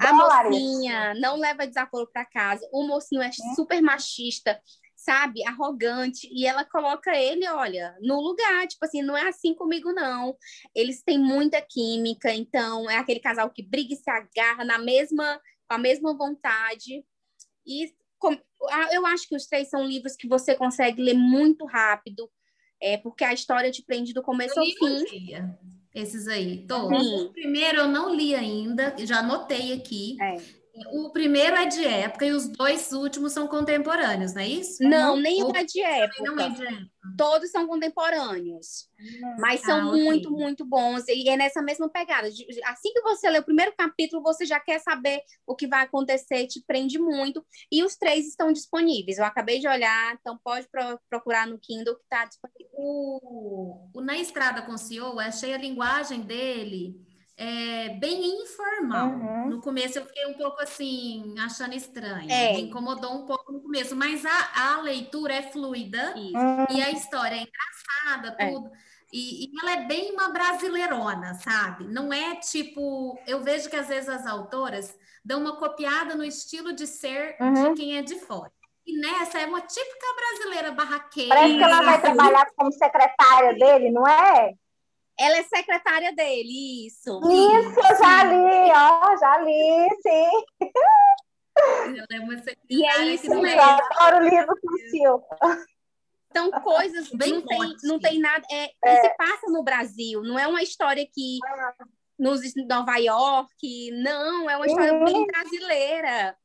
É 0.00 0.06
a 0.08 0.12
mocinha 0.12 1.14
não 1.14 1.36
leva 1.36 1.66
desaforo 1.66 2.08
para 2.12 2.24
casa. 2.24 2.68
O 2.72 2.86
mocinho 2.86 3.22
é 3.22 3.28
hum. 3.28 3.54
super 3.54 3.80
machista 3.80 4.60
sabe, 4.96 5.46
arrogante, 5.46 6.28
e 6.32 6.46
ela 6.46 6.64
coloca 6.64 7.14
ele, 7.14 7.46
olha, 7.48 7.96
no 8.00 8.20
lugar, 8.20 8.66
tipo 8.66 8.84
assim, 8.84 9.02
não 9.02 9.16
é 9.16 9.28
assim 9.28 9.54
comigo, 9.54 9.92
não. 9.92 10.36
Eles 10.74 11.02
têm 11.02 11.18
muita 11.18 11.60
química, 11.60 12.34
então 12.34 12.90
é 12.90 12.96
aquele 12.96 13.20
casal 13.20 13.48
que 13.50 13.62
briga 13.62 13.94
e 13.94 13.96
se 13.96 14.10
agarra 14.10 14.64
na 14.64 14.78
mesma, 14.78 15.40
com 15.68 15.74
a 15.76 15.78
mesma 15.78 16.16
vontade. 16.16 17.04
E 17.64 17.94
com, 18.18 18.36
eu 18.90 19.06
acho 19.06 19.28
que 19.28 19.36
os 19.36 19.46
três 19.46 19.68
são 19.68 19.84
livros 19.84 20.16
que 20.16 20.26
você 20.26 20.56
consegue 20.56 21.00
ler 21.00 21.14
muito 21.14 21.66
rápido, 21.66 22.28
é, 22.82 22.96
porque 22.96 23.22
a 23.22 23.32
história 23.34 23.70
te 23.70 23.84
prende 23.84 24.12
do 24.12 24.22
começo 24.22 24.58
ao 24.58 24.66
fim. 24.66 25.04
Dia. 25.04 25.56
Esses 25.96 26.28
aí, 26.28 26.58
todos. 26.68 27.22
O 27.22 27.30
primeiro 27.30 27.78
eu 27.78 27.88
não 27.88 28.14
li 28.14 28.34
ainda, 28.34 28.94
já 28.98 29.20
anotei 29.20 29.72
aqui. 29.72 30.20
É. 30.20 30.36
O 30.92 31.10
primeiro 31.10 31.56
é 31.56 31.66
de 31.66 31.84
época 31.84 32.26
e 32.26 32.32
os 32.32 32.48
dois 32.48 32.92
últimos 32.92 33.32
são 33.32 33.48
contemporâneos, 33.48 34.34
não 34.34 34.42
é 34.42 34.48
isso? 34.48 34.82
Não, 34.82 35.16
nenhum 35.16 35.50
é 35.54 35.64
de 35.64 35.80
época. 35.80 36.22
Não 36.22 36.38
é 36.38 36.50
de 36.50 36.66
época. 36.66 36.90
Todos 37.16 37.50
são 37.50 37.66
contemporâneos. 37.66 38.88
Mas 39.38 39.60
são 39.60 39.78
ah, 39.78 39.84
muito, 39.84 40.28
okay. 40.28 40.42
muito 40.42 40.64
bons. 40.64 41.04
E 41.08 41.28
é 41.28 41.36
nessa 41.36 41.62
mesma 41.62 41.88
pegada. 41.88 42.28
Assim 42.28 42.92
que 42.92 43.00
você 43.00 43.30
lê 43.30 43.38
o 43.38 43.44
primeiro 43.44 43.72
capítulo, 43.76 44.22
você 44.22 44.44
já 44.44 44.60
quer 44.60 44.80
saber 44.80 45.20
o 45.46 45.54
que 45.54 45.66
vai 45.66 45.84
acontecer, 45.84 46.46
te 46.46 46.62
prende 46.66 46.98
muito. 46.98 47.44
E 47.70 47.82
os 47.82 47.96
três 47.96 48.26
estão 48.26 48.52
disponíveis. 48.52 49.18
Eu 49.18 49.24
acabei 49.24 49.58
de 49.58 49.68
olhar, 49.68 50.14
então 50.20 50.38
pode 50.42 50.68
procurar 51.08 51.46
no 51.46 51.58
Kindle 51.58 51.96
que 51.96 52.02
está 52.02 52.24
disponível. 52.24 52.70
O, 52.72 53.90
o 53.94 54.00
Na 54.00 54.18
Estrada 54.18 54.62
com 54.62 54.72
o 54.72 54.78
CEO, 54.78 55.18
achei 55.20 55.54
a 55.54 55.58
linguagem 55.58 56.20
dele 56.20 57.05
é, 57.36 57.90
bem 57.90 58.42
informal. 58.42 59.08
Uhum. 59.08 59.48
No 59.50 59.60
começo 59.60 59.98
eu 59.98 60.06
fiquei 60.06 60.26
um 60.26 60.34
pouco 60.34 60.62
assim, 60.62 61.34
achando 61.38 61.74
estranho. 61.74 62.30
É. 62.30 62.54
Me 62.54 62.62
incomodou 62.62 63.14
um 63.14 63.26
pouco 63.26 63.52
no 63.52 63.60
começo, 63.60 63.94
mas 63.94 64.24
a, 64.24 64.76
a 64.76 64.80
leitura 64.80 65.34
é 65.34 65.42
fluida 65.42 66.14
Isso. 66.16 66.76
e 66.76 66.82
a 66.82 66.90
história 66.90 67.36
é 67.36 67.42
engraçada, 67.42 68.36
é. 68.38 68.50
tudo. 68.50 68.68
É. 68.68 68.86
E, 69.12 69.44
e, 69.44 69.52
ela 69.60 69.72
é 69.72 69.84
bem 69.84 70.12
uma 70.12 70.30
brasileirona, 70.30 71.34
sabe? 71.34 71.84
Não 71.84 72.12
é 72.12 72.36
tipo. 72.36 73.18
Eu 73.26 73.42
vejo 73.42 73.70
que 73.70 73.76
às 73.76 73.88
vezes 73.88 74.08
as 74.08 74.26
autoras 74.26 74.96
dão 75.24 75.40
uma 75.40 75.56
copiada 75.56 76.14
no 76.14 76.24
estilo 76.24 76.72
de 76.72 76.86
ser 76.86 77.36
uhum. 77.40 77.74
de 77.74 77.80
quem 77.80 77.98
é 77.98 78.02
de 78.02 78.16
fora. 78.16 78.50
E 78.86 78.98
nessa 78.98 79.38
é 79.40 79.46
uma 79.46 79.60
típica 79.60 80.06
brasileira 80.16 80.72
barraqueira. 80.72 81.34
Parece 81.34 81.56
que 81.56 81.62
ela 81.62 81.82
vai 81.82 82.00
trabalhar 82.00 82.46
como 82.56 82.72
secretária 82.72 83.54
dele, 83.54 83.90
não 83.90 84.06
é? 84.06 84.54
Ela 85.18 85.38
é 85.38 85.42
secretária 85.44 86.14
dele, 86.14 86.86
isso. 86.86 87.20
Isso, 87.20 87.80
eu 87.80 87.98
já 87.98 88.24
li, 88.24 88.70
ó, 88.70 89.16
já 89.16 89.38
li, 89.38 89.88
sim. 90.02 90.30
Ela 91.96 92.06
é 92.12 92.20
uma 92.20 92.36
secretária 92.36 92.66
e 92.68 92.84
é 92.84 93.14
isso, 93.14 93.32
eu 93.32 93.46
é 93.46 93.58
adoro 93.58 94.24
o 94.24 94.28
livro 94.28 94.54
com 94.60 94.74
o 94.74 94.78
Silva. 94.90 95.66
São 96.36 96.50
coisas, 96.50 97.10
bem 97.10 97.32
não 97.32 97.46
tem, 97.46 97.76
não 97.84 97.98
tem 97.98 98.18
nada, 98.18 98.44
é, 98.50 98.70
é. 98.84 99.00
se 99.00 99.08
passa 99.16 99.46
no 99.48 99.62
Brasil, 99.62 100.22
não 100.22 100.38
é 100.38 100.46
uma 100.46 100.62
história 100.62 101.06
que 101.10 101.38
nos 102.18 102.40
Nova 102.68 102.98
York, 102.98 103.90
não, 103.92 104.50
é 104.50 104.56
uma 104.56 104.66
história 104.66 104.92
uhum. 104.92 105.04
bem 105.04 105.26
brasileira. 105.26 106.36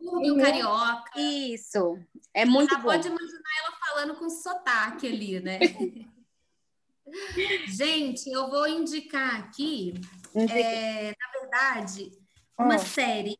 Do 0.00 0.36
carioca. 0.36 1.10
Isso, 1.16 1.98
é 2.32 2.44
muito 2.44 2.70
Já 2.70 2.78
bom. 2.78 2.84
pode 2.84 3.08
imaginar 3.08 3.50
ela 3.60 3.76
falando 3.76 4.14
com 4.16 4.30
sotaque 4.30 5.08
ali, 5.08 5.40
né? 5.40 5.58
Gente, 7.68 8.30
eu 8.30 8.48
vou 8.48 8.66
indicar 8.66 9.40
aqui, 9.40 9.94
é, 10.34 11.10
na 11.10 11.40
verdade, 11.40 12.10
uma 12.58 12.76
hum. 12.76 12.78
série, 12.78 13.38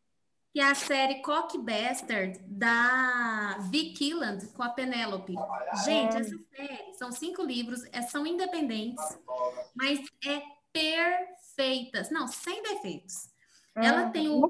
que 0.52 0.60
é 0.60 0.70
a 0.70 0.74
série 0.74 1.22
Cock 1.22 1.58
Bastard, 1.58 2.38
da 2.46 3.58
Vicky 3.70 3.94
Killand, 3.94 4.46
com 4.48 4.62
a 4.62 4.68
Penélope. 4.68 5.34
Gente, 5.84 6.16
essa 6.16 6.36
série, 6.54 6.94
são 6.94 7.10
cinco 7.10 7.42
livros, 7.42 7.84
é, 7.92 8.02
são 8.02 8.26
independentes, 8.26 9.04
mas 9.74 10.00
é 10.24 10.42
perfeitas, 10.72 12.10
não, 12.10 12.26
sem 12.26 12.62
defeitos. 12.62 13.32
Ela 13.76 14.04
hum, 14.04 14.12
tem 14.12 14.28
o, 14.28 14.38
o, 14.40 14.48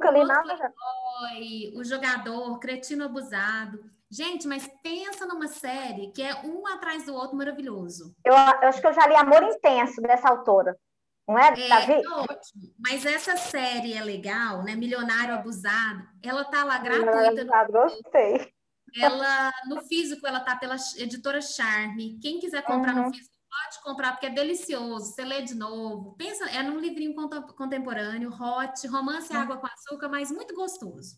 o 1.79 1.85
jogador, 1.85 2.59
cretino 2.59 3.05
abusado, 3.05 3.91
Gente, 4.15 4.47
mas 4.47 4.71
pensa 4.81 5.27
numa 5.27 5.49
série 5.49 6.13
que 6.13 6.23
é 6.23 6.33
um 6.45 6.65
atrás 6.69 7.05
do 7.05 7.15
outro 7.15 7.37
maravilhoso. 7.37 8.15
Eu, 8.25 8.33
eu 8.33 8.69
acho 8.69 8.81
que 8.81 8.87
eu 8.87 8.93
já 8.93 9.09
li 9.09 9.17
Amor 9.17 9.43
Intenso 9.43 10.01
dessa 10.01 10.29
autora. 10.29 10.79
Não 11.27 11.37
é, 11.37 11.49
é 11.49 11.69
Davi? 11.69 11.93
É 11.95 12.09
ótimo. 12.11 12.75
Mas 12.79 13.05
essa 13.05 13.37
série 13.37 13.93
é 13.93 14.05
legal, 14.05 14.63
né? 14.63 14.77
Milionário 14.77 15.35
Abusado. 15.35 16.07
Ela 16.23 16.45
tá 16.45 16.63
lá 16.63 16.79
gratuita. 16.79 17.45
No... 17.45 17.73
Gostei. 17.73 18.53
Ela, 18.97 19.51
no 19.67 19.83
físico, 19.83 20.25
ela 20.25 20.39
tá 20.39 20.55
pela 20.55 20.77
editora 20.97 21.41
Charme. 21.43 22.17
Quem 22.23 22.39
quiser 22.39 22.63
comprar 22.63 22.95
uhum. 22.95 23.07
no 23.07 23.13
físico, 23.13 23.35
pode 23.51 23.83
comprar, 23.83 24.13
porque 24.13 24.27
é 24.27 24.31
delicioso. 24.31 25.13
Você 25.13 25.25
lê 25.25 25.43
de 25.43 25.57
novo. 25.57 26.15
Pensa, 26.17 26.49
é 26.51 26.63
num 26.63 26.79
livrinho 26.79 27.17
contemporâneo, 27.57 28.31
hot, 28.31 28.87
romance 28.87 29.33
uhum. 29.33 29.41
água 29.41 29.57
com 29.57 29.67
açúcar, 29.67 30.09
mas 30.09 30.31
muito 30.31 30.55
gostoso. 30.55 31.17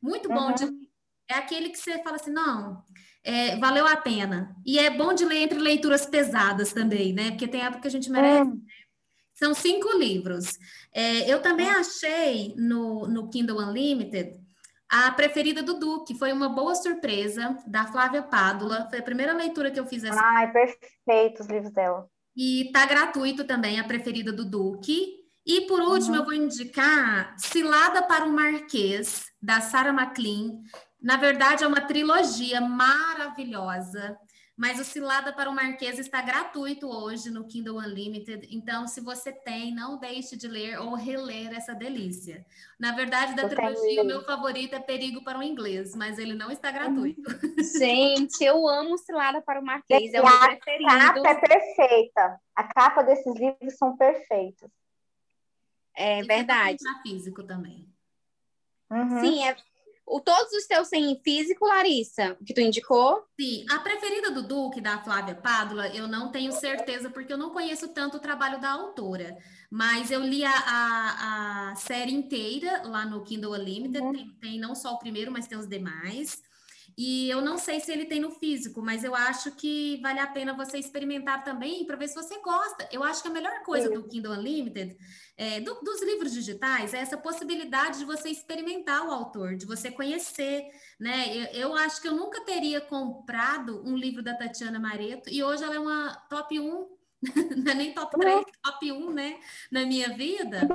Muito 0.00 0.28
bom 0.28 0.48
uhum. 0.48 0.54
de 0.54 0.85
é 1.28 1.34
aquele 1.34 1.70
que 1.70 1.78
você 1.78 2.02
fala 2.02 2.16
assim, 2.16 2.30
não, 2.30 2.82
é, 3.22 3.56
valeu 3.56 3.86
a 3.86 3.96
pena. 3.96 4.54
E 4.64 4.78
é 4.78 4.90
bom 4.90 5.12
de 5.12 5.24
ler 5.24 5.42
entre 5.42 5.58
leituras 5.58 6.06
pesadas 6.06 6.72
também, 6.72 7.12
né? 7.12 7.30
Porque 7.30 7.48
tem 7.48 7.62
época 7.62 7.82
que 7.82 7.88
a 7.88 7.90
gente 7.90 8.10
merece. 8.10 8.50
Né? 8.50 8.56
São 9.34 9.52
cinco 9.52 9.96
livros. 9.98 10.58
É, 10.94 11.30
eu 11.30 11.42
também 11.42 11.68
achei 11.68 12.54
no, 12.56 13.06
no 13.06 13.28
Kindle 13.28 13.58
Unlimited 13.58 14.40
a 14.88 15.10
preferida 15.10 15.62
do 15.62 15.74
Duque. 15.74 16.14
Foi 16.14 16.32
uma 16.32 16.48
boa 16.48 16.74
surpresa, 16.74 17.58
da 17.66 17.86
Flávia 17.86 18.22
Pádula. 18.22 18.86
Foi 18.88 19.00
a 19.00 19.02
primeira 19.02 19.32
leitura 19.32 19.70
que 19.70 19.78
eu 19.78 19.86
fiz. 19.86 20.04
Essa... 20.04 20.20
Ai, 20.22 20.52
perfeito 20.52 21.42
os 21.42 21.48
livros 21.48 21.72
dela. 21.72 22.08
E 22.36 22.70
tá 22.72 22.86
gratuito 22.86 23.44
também 23.44 23.80
a 23.80 23.84
preferida 23.84 24.32
do 24.32 24.44
Duque. 24.44 25.26
E 25.44 25.62
por 25.62 25.80
último, 25.80 26.12
uhum. 26.12 26.20
eu 26.20 26.24
vou 26.24 26.34
indicar 26.34 27.34
Cilada 27.38 28.02
para 28.02 28.24
o 28.24 28.32
Marquês, 28.32 29.26
da 29.40 29.60
Sarah 29.60 29.90
McLean. 29.90 30.60
Na 31.00 31.16
verdade, 31.16 31.64
é 31.64 31.66
uma 31.66 31.80
trilogia 31.80 32.60
maravilhosa. 32.60 34.18
Mas 34.56 34.80
o 34.80 34.84
Cilada 34.84 35.34
para 35.34 35.50
o 35.50 35.54
Marquês 35.54 35.98
está 35.98 36.22
gratuito 36.22 36.88
hoje 36.88 37.28
no 37.28 37.46
Kindle 37.46 37.76
Unlimited. 37.76 38.48
Então, 38.50 38.86
se 38.86 39.02
você 39.02 39.30
tem, 39.30 39.74
não 39.74 39.98
deixe 39.98 40.34
de 40.34 40.48
ler 40.48 40.80
ou 40.80 40.94
reler 40.94 41.54
essa 41.54 41.74
delícia. 41.74 42.44
Na 42.80 42.92
verdade, 42.92 43.34
da 43.34 43.42
eu 43.42 43.48
trilogia, 43.50 43.80
tenho... 43.82 44.02
o 44.02 44.06
meu 44.06 44.24
favorito 44.24 44.74
é 44.74 44.80
Perigo 44.80 45.22
para 45.22 45.38
o 45.38 45.42
Inglês, 45.42 45.94
mas 45.94 46.18
ele 46.18 46.32
não 46.32 46.50
está 46.50 46.70
gratuito. 46.70 47.30
Gente, 47.78 48.42
eu 48.42 48.66
amo 48.66 48.96
Cilada 48.96 49.42
para 49.42 49.60
o 49.60 49.64
Marquês, 49.64 50.14
é 50.14 50.22
o 50.22 50.24
meu 50.24 50.38
preferido. 50.38 50.90
A 50.90 51.12
capa 51.12 51.28
é 51.28 51.34
perfeita. 51.34 52.40
A 52.56 52.64
capa 52.64 53.02
desses 53.02 53.34
livros 53.34 53.76
são 53.76 53.94
perfeitas. 53.94 54.70
É 55.94 56.20
e 56.20 56.26
verdade. 56.26 56.78
físico 57.02 57.42
também. 57.42 57.86
Uhum. 58.90 59.20
Sim, 59.20 59.46
é, 59.46 59.56
o, 60.06 60.20
todos 60.20 60.52
os 60.52 60.66
teus 60.66 60.92
em 60.92 61.20
físico, 61.22 61.66
Larissa, 61.66 62.36
que 62.46 62.54
tu 62.54 62.60
indicou? 62.60 63.26
Sim, 63.38 63.66
a 63.68 63.80
preferida 63.80 64.30
do 64.30 64.42
Duque, 64.42 64.80
da 64.80 65.02
Flávia 65.02 65.34
Pádula, 65.34 65.88
eu 65.88 66.06
não 66.06 66.30
tenho 66.30 66.52
certeza, 66.52 67.10
porque 67.10 67.32
eu 67.32 67.38
não 67.38 67.50
conheço 67.50 67.88
tanto 67.88 68.16
o 68.16 68.20
trabalho 68.20 68.60
da 68.60 68.70
autora. 68.70 69.36
Mas 69.70 70.10
eu 70.12 70.20
li 70.20 70.44
a, 70.44 70.50
a, 70.50 71.70
a 71.70 71.74
série 71.74 72.12
inteira 72.12 72.82
lá 72.84 73.04
no 73.04 73.24
Kindle 73.24 73.52
Unlimited, 73.52 74.00
uhum. 74.00 74.12
tem, 74.12 74.30
tem, 74.40 74.58
não 74.60 74.74
só 74.74 74.94
o 74.94 74.98
primeiro, 74.98 75.32
mas 75.32 75.48
tem 75.48 75.58
os 75.58 75.68
demais. 75.68 76.40
E 76.96 77.28
eu 77.28 77.42
não 77.42 77.58
sei 77.58 77.78
se 77.78 77.92
ele 77.92 78.06
tem 78.06 78.20
no 78.20 78.30
físico, 78.30 78.80
mas 78.80 79.04
eu 79.04 79.14
acho 79.14 79.52
que 79.52 80.00
vale 80.00 80.18
a 80.18 80.26
pena 80.26 80.54
você 80.54 80.78
experimentar 80.78 81.44
também 81.44 81.84
para 81.84 81.96
ver 81.96 82.08
se 82.08 82.14
você 82.14 82.40
gosta. 82.40 82.88
Eu 82.90 83.04
acho 83.04 83.20
que 83.20 83.28
a 83.28 83.32
melhor 83.32 83.62
coisa 83.64 83.90
do 83.90 84.08
Kindle 84.08 84.32
Unlimited, 84.32 84.96
é, 85.36 85.60
do, 85.60 85.74
dos 85.82 86.02
livros 86.02 86.32
digitais, 86.32 86.94
é 86.94 86.98
essa 86.98 87.18
possibilidade 87.18 87.98
de 87.98 88.06
você 88.06 88.30
experimentar 88.30 89.06
o 89.06 89.10
autor, 89.10 89.56
de 89.56 89.66
você 89.66 89.90
conhecer, 89.90 90.64
né? 90.98 91.36
Eu, 91.36 91.68
eu 91.68 91.74
acho 91.74 92.00
que 92.00 92.08
eu 92.08 92.14
nunca 92.14 92.42
teria 92.46 92.80
comprado 92.80 93.82
um 93.86 93.94
livro 93.94 94.22
da 94.22 94.34
Tatiana 94.34 94.78
Mareto 94.78 95.28
e 95.28 95.42
hoje 95.44 95.62
ela 95.62 95.74
é 95.74 95.78
uma 95.78 96.14
top 96.30 96.58
1 96.58 96.96
não 97.56 97.72
é 97.72 97.74
nem 97.74 97.92
top 97.92 98.18
3, 98.18 98.44
top 98.62 98.92
1, 98.92 99.10
né? 99.10 99.38
Na 99.70 99.84
minha 99.84 100.10
vida. 100.10 100.66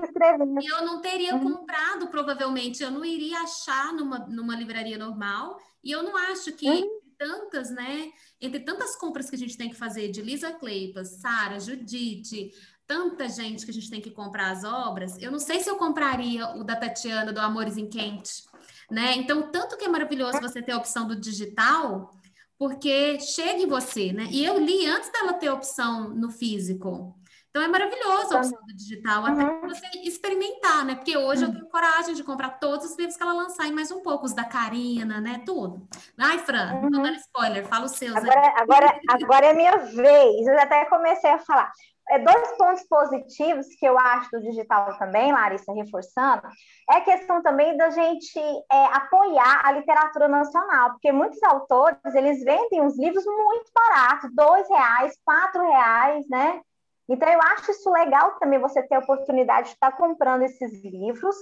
E 0.62 0.68
eu 0.68 0.86
não 0.86 1.02
teria 1.02 1.36
uhum. 1.36 1.54
comprado, 1.54 2.08
provavelmente, 2.08 2.84
eu 2.84 2.92
não 2.92 3.04
iria 3.06 3.42
achar 3.42 3.94
numa, 3.94 4.20
numa 4.20 4.56
livraria 4.56 4.98
normal. 4.98 5.60
E 5.84 5.92
eu 5.92 6.04
não 6.04 6.16
acho 6.16 6.52
que 6.54 6.70
uhum. 6.70 7.00
tantas, 7.18 7.70
né? 7.70 8.12
Entre 8.40 8.60
tantas 8.60 8.96
compras 8.96 9.30
que 9.30 9.36
a 9.36 9.40
gente 9.40 9.58
tem 9.58 9.70
que 9.70 9.76
fazer 9.76 10.10
de 10.10 10.22
Lisa 10.22 10.52
Kleypas, 10.52 11.20
Sara, 11.20 11.60
Judite, 11.60 12.52
tanta 12.92 13.30
gente 13.30 13.64
que 13.64 13.72
a 13.72 13.74
gente 13.74 13.90
tem 13.90 14.02
que 14.02 14.12
comprar 14.12 14.52
as 14.52 14.66
obras, 14.66 15.18
eu 15.22 15.32
não 15.32 15.40
sei 15.40 15.62
se 15.62 15.70
eu 15.70 15.78
compraria 15.78 16.46
o 16.58 16.64
da 16.64 16.76
Tatiana, 16.76 17.32
do 17.32 17.40
Amores 17.40 17.78
em 17.78 17.88
Quente, 17.88 18.44
né? 18.90 19.16
Então, 19.16 19.50
tanto 19.50 19.78
que 19.78 19.86
é 19.86 19.88
maravilhoso 19.88 20.42
você 20.42 20.62
ter 20.62 20.74
a 20.74 20.78
opção 20.78 21.08
do 21.08 21.16
digital, 21.16 22.14
porque 22.62 23.20
chega 23.20 23.64
em 23.64 23.66
você, 23.66 24.14
né? 24.14 24.28
E 24.30 24.46
eu 24.46 24.60
li 24.60 24.86
antes 24.86 25.12
dela 25.12 25.34
ter 25.34 25.50
opção 25.50 26.10
no 26.10 26.30
físico. 26.30 27.18
Então 27.50 27.60
é 27.60 27.68
maravilhoso 27.68 28.36
a 28.36 28.38
opção 28.38 28.60
do 28.68 28.76
digital, 28.76 29.26
até 29.26 29.44
uhum. 29.44 29.68
você 29.68 29.84
experimentar, 30.04 30.86
né? 30.86 30.94
Porque 30.94 31.18
hoje 31.18 31.44
eu 31.44 31.52
tenho 31.52 31.68
coragem 31.70 32.14
de 32.14 32.24
comprar 32.24 32.60
todos 32.60 32.92
os 32.92 32.96
livros 32.96 33.18
que 33.18 33.24
ela 33.24 33.34
lançar 33.34 33.66
e 33.66 33.72
mais 33.72 33.90
um 33.90 34.04
pouco, 34.04 34.28
os 34.28 34.34
da 34.36 34.44
Karina, 34.44 35.20
né? 35.20 35.42
Tudo. 35.44 35.88
Ai, 36.20 36.38
Fran, 36.38 36.76
uhum. 36.76 36.82
não 36.84 36.92
tô 36.92 37.02
dando 37.02 37.16
spoiler, 37.16 37.66
fala 37.66 37.86
os 37.86 37.94
seus. 37.94 38.16
Agora, 38.16 38.54
agora, 38.56 39.00
agora 39.10 39.46
é 39.48 39.54
minha 39.54 39.78
vez. 39.78 40.46
Eu 40.46 40.60
até 40.60 40.86
comecei 40.86 41.32
a 41.32 41.40
falar 41.40 41.72
é, 42.12 42.20
dois 42.20 42.58
pontos 42.58 42.84
positivos 42.84 43.68
que 43.80 43.86
eu 43.86 43.98
acho 43.98 44.30
do 44.32 44.42
digital 44.42 44.98
também, 44.98 45.32
Larissa, 45.32 45.74
reforçando, 45.74 46.44
é 46.90 46.98
a 46.98 47.02
questão 47.02 47.42
também 47.42 47.78
da 47.78 47.90
gente 47.90 48.40
é, 48.40 48.86
apoiar 48.94 49.62
a 49.66 49.72
literatura 49.72 50.28
nacional, 50.28 50.92
porque 50.92 51.12
muitos 51.12 51.42
autores, 51.44 51.98
eles 52.14 52.44
vendem 52.44 52.86
os 52.86 52.98
livros 53.00 53.26
muito 53.26 53.72
baratos, 53.74 54.30
dois 54.36 54.68
reais, 54.70 55.18
quatro 55.24 55.62
reais, 55.62 56.28
né? 56.30 56.62
Então, 57.08 57.30
eu 57.30 57.40
acho 57.42 57.72
isso 57.72 57.90
legal 57.90 58.38
também, 58.40 58.60
você 58.60 58.84
ter 58.84 58.96
a 58.96 59.00
oportunidade 59.00 59.70
de 59.70 59.74
estar 59.74 59.92
comprando 59.94 60.44
esses 60.44 60.84
livros, 60.84 61.36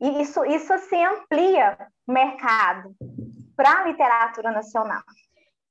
e 0.00 0.22
isso, 0.22 0.44
isso 0.44 0.72
assim, 0.72 1.02
amplia 1.04 1.76
o 2.06 2.12
mercado 2.12 2.94
para 3.56 3.80
a 3.80 3.84
literatura 3.86 4.52
nacional. 4.52 5.02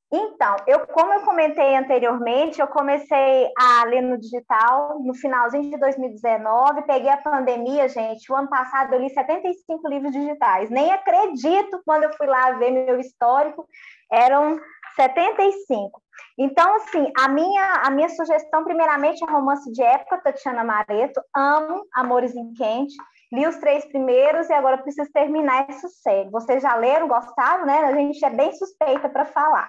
Então, 0.10 0.56
eu, 0.66 0.88
como 0.88 1.14
eu 1.14 1.22
comentei 1.22 1.76
anteriormente, 1.76 2.62
eu 2.62 2.68
comecei 2.68 3.52
a 3.58 3.84
ler 3.84 4.02
no 4.02 4.18
digital 4.18 5.00
no 5.04 5.14
finalzinho 5.14 5.70
de 5.70 5.78
2019, 5.78 6.84
peguei 6.84 7.10
a 7.10 7.18
pandemia, 7.18 7.90
gente. 7.90 8.32
O 8.32 8.36
ano 8.36 8.48
passado 8.50 8.94
eu 8.94 9.02
li 9.02 9.10
75 9.10 9.86
livros 9.90 10.14
digitais. 10.14 10.70
Nem 10.70 10.94
acredito 10.94 11.82
quando 11.86 12.04
eu 12.04 12.14
fui 12.14 12.26
lá 12.26 12.52
ver 12.52 12.72
meu 12.72 12.98
histórico, 13.02 13.68
eram 14.10 14.58
75. 14.96 16.02
Então, 16.38 16.76
assim, 16.76 17.12
a 17.20 17.28
minha, 17.28 17.82
a 17.84 17.92
minha 17.92 18.08
sugestão, 18.08 18.64
primeiramente, 18.64 19.22
é 19.22 19.30
romance 19.30 19.70
de 19.74 19.84
época, 19.84 20.22
Tatiana 20.22 20.64
Mareto. 20.64 21.22
Amo 21.36 21.84
Amores 21.94 22.34
em 22.34 22.54
Quente. 22.54 22.96
Li 23.30 23.46
os 23.46 23.58
três 23.58 23.84
primeiros 23.86 24.50
e 24.50 24.54
agora 24.54 24.78
preciso 24.78 25.12
terminar 25.12 25.70
essa 25.70 25.90
série. 25.90 26.30
Vocês 26.30 26.64
já 26.64 26.76
leram, 26.76 27.10
gostaram, 27.10 27.66
né? 27.66 27.80
A 27.80 27.94
gente 27.94 28.24
é 28.24 28.30
bem 28.30 28.54
suspeita 28.54 29.10
para 29.10 29.26
falar. 29.26 29.68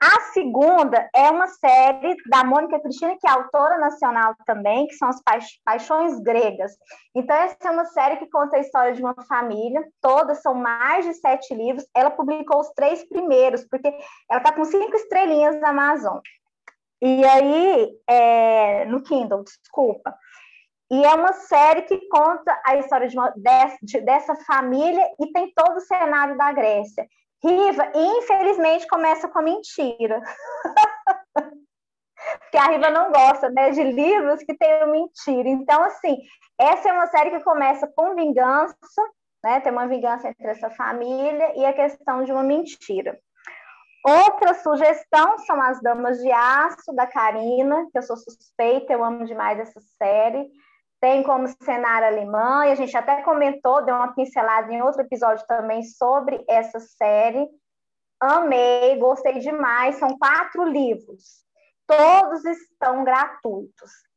A 0.00 0.20
segunda 0.32 1.10
é 1.12 1.28
uma 1.28 1.48
série 1.48 2.16
da 2.30 2.44
Mônica 2.44 2.78
Cristina, 2.78 3.16
que 3.20 3.26
é 3.26 3.30
autora 3.30 3.78
nacional 3.78 4.32
também, 4.46 4.86
que 4.86 4.94
são 4.94 5.08
as 5.08 5.20
Paixões 5.64 6.20
Gregas. 6.20 6.72
Então, 7.14 7.34
essa 7.36 7.56
é 7.64 7.70
uma 7.70 7.84
série 7.86 8.16
que 8.18 8.30
conta 8.30 8.56
a 8.56 8.60
história 8.60 8.92
de 8.92 9.02
uma 9.02 9.14
família, 9.26 9.84
todas 10.00 10.40
são 10.40 10.54
mais 10.54 11.04
de 11.04 11.14
sete 11.14 11.52
livros. 11.52 11.84
Ela 11.92 12.12
publicou 12.12 12.60
os 12.60 12.70
três 12.76 13.08
primeiros, 13.08 13.66
porque 13.68 13.88
ela 14.30 14.40
está 14.40 14.52
com 14.52 14.64
cinco 14.64 14.94
estrelinhas 14.94 15.60
na 15.60 15.70
Amazon. 15.70 16.18
E 17.02 17.24
aí, 17.24 17.90
é, 18.08 18.84
no 18.84 19.02
Kindle, 19.02 19.42
desculpa. 19.42 20.14
E 20.90 21.04
é 21.04 21.14
uma 21.14 21.32
série 21.32 21.82
que 21.82 22.08
conta 22.08 22.60
a 22.64 22.76
história 22.76 23.08
de 23.08 23.18
uma, 23.18 23.32
de, 23.82 24.00
dessa 24.00 24.34
família 24.36 25.06
e 25.20 25.32
tem 25.32 25.52
todo 25.54 25.76
o 25.76 25.80
cenário 25.80 26.36
da 26.36 26.52
Grécia. 26.52 27.06
Riva, 27.42 27.92
infelizmente, 27.94 28.86
começa 28.88 29.28
com 29.28 29.42
mentira. 29.42 30.20
Porque 32.40 32.56
a 32.56 32.66
Riva 32.66 32.90
não 32.90 33.12
gosta 33.12 33.48
né, 33.50 33.70
de 33.70 33.82
livros 33.82 34.42
que 34.42 34.56
tenham 34.56 34.90
mentira. 34.90 35.48
Então, 35.48 35.82
assim, 35.84 36.16
essa 36.58 36.88
é 36.88 36.92
uma 36.92 37.06
série 37.06 37.30
que 37.30 37.44
começa 37.44 37.86
com 37.94 38.14
vingança, 38.14 38.74
né? 39.44 39.60
Tem 39.60 39.70
uma 39.70 39.86
vingança 39.86 40.28
entre 40.28 40.48
essa 40.48 40.68
família 40.70 41.52
e 41.56 41.64
a 41.64 41.72
questão 41.72 42.24
de 42.24 42.32
uma 42.32 42.42
mentira. 42.42 43.18
Outra 44.04 44.54
sugestão 44.54 45.38
são 45.38 45.60
as 45.62 45.80
Damas 45.80 46.18
de 46.18 46.30
Aço, 46.32 46.92
da 46.94 47.06
Karina, 47.06 47.86
que 47.92 47.98
eu 47.98 48.02
sou 48.02 48.16
suspeita, 48.16 48.92
eu 48.92 49.04
amo 49.04 49.24
demais 49.24 49.58
essa 49.60 49.80
série 49.96 50.50
tem 51.00 51.22
como 51.22 51.46
cenário 51.62 52.08
alemã, 52.08 52.66
e 52.66 52.72
a 52.72 52.74
gente 52.74 52.96
até 52.96 53.22
comentou, 53.22 53.84
deu 53.84 53.94
uma 53.94 54.14
pincelada 54.14 54.72
em 54.72 54.82
outro 54.82 55.02
episódio 55.02 55.46
também 55.46 55.82
sobre 55.82 56.44
essa 56.48 56.80
série. 56.80 57.48
Amei, 58.20 58.98
gostei 58.98 59.38
demais. 59.38 59.96
São 59.96 60.18
quatro 60.18 60.64
livros, 60.64 61.44
todos 61.86 62.44
estão 62.44 63.04
gratuitos 63.04 64.07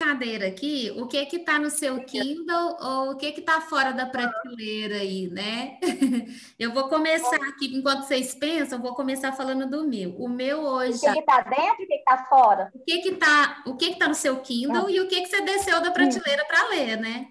brincadeira 0.00 0.46
aqui, 0.46 0.92
o 0.96 1.08
que 1.08 1.26
que 1.26 1.40
tá 1.40 1.58
no 1.58 1.68
seu 1.70 2.00
Kindle 2.04 2.76
ou 2.80 3.10
o 3.10 3.16
que 3.16 3.32
que 3.32 3.42
tá 3.42 3.60
fora 3.60 3.90
da 3.90 4.06
prateleira 4.06 4.96
aí, 4.96 5.28
né? 5.28 5.76
Eu 6.56 6.72
vou 6.72 6.88
começar 6.88 7.34
aqui, 7.48 7.76
enquanto 7.76 8.04
vocês 8.04 8.32
pensam, 8.32 8.78
eu 8.78 8.82
vou 8.82 8.94
começar 8.94 9.32
falando 9.32 9.68
do 9.68 9.88
meu. 9.88 10.14
O 10.16 10.28
meu 10.28 10.60
hoje... 10.60 10.98
O 10.98 11.00
que 11.00 11.14
que 11.14 11.22
tá 11.22 11.40
dentro 11.40 11.82
e 11.82 11.84
o 11.84 11.88
que 11.88 11.98
que 11.98 12.04
tá 12.04 12.26
fora? 12.28 12.70
O 12.74 12.84
que 12.84 12.98
que 12.98 13.14
tá, 13.16 13.62
o 13.66 13.76
que 13.76 13.92
que 13.92 13.98
tá 13.98 14.08
no 14.08 14.14
seu 14.14 14.36
Kindle 14.38 14.84
hum. 14.84 14.90
e 14.90 15.00
o 15.00 15.08
que 15.08 15.20
que 15.20 15.26
você 15.26 15.40
desceu 15.40 15.80
da 15.80 15.90
prateleira 15.90 16.44
para 16.44 16.68
ler, 16.68 16.96
né? 16.96 17.26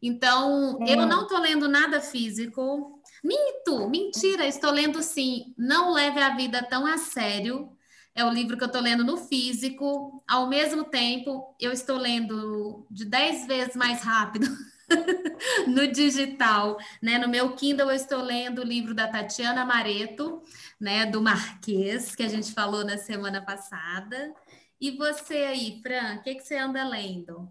Então, 0.00 0.78
hum. 0.78 0.86
eu 0.86 1.06
não 1.06 1.26
tô 1.26 1.38
lendo 1.38 1.68
nada 1.68 2.00
físico. 2.00 3.00
Minto, 3.24 3.88
mentira, 3.88 4.46
estou 4.46 4.70
lendo 4.70 5.02
sim. 5.02 5.54
Não 5.58 5.92
leve 5.92 6.20
a 6.20 6.36
vida 6.36 6.62
tão 6.62 6.86
a 6.86 6.98
sério 6.98 7.68
é 8.14 8.24
o 8.24 8.30
livro 8.30 8.56
que 8.56 8.62
eu 8.62 8.66
estou 8.66 8.82
lendo 8.82 9.04
no 9.04 9.16
físico. 9.16 10.22
Ao 10.28 10.46
mesmo 10.46 10.84
tempo, 10.84 11.54
eu 11.58 11.72
estou 11.72 11.96
lendo 11.96 12.86
de 12.90 13.04
10 13.04 13.46
vezes 13.46 13.76
mais 13.76 14.02
rápido 14.02 14.46
no 15.66 15.86
digital. 15.86 16.76
Né? 17.00 17.18
No 17.18 17.28
meu 17.28 17.54
Kindle, 17.54 17.90
eu 17.90 17.96
estou 17.96 18.22
lendo 18.22 18.60
o 18.60 18.64
livro 18.64 18.94
da 18.94 19.08
Tatiana 19.08 19.64
Mareto, 19.64 20.42
né? 20.80 21.06
do 21.06 21.22
Marquês, 21.22 22.14
que 22.14 22.22
a 22.22 22.28
gente 22.28 22.52
falou 22.52 22.84
na 22.84 22.98
semana 22.98 23.40
passada. 23.40 24.34
E 24.80 24.90
você 24.90 25.36
aí, 25.36 25.80
Fran, 25.82 26.16
o 26.16 26.22
que, 26.22 26.34
que 26.34 26.42
você 26.42 26.56
anda 26.56 26.84
lendo? 26.84 27.48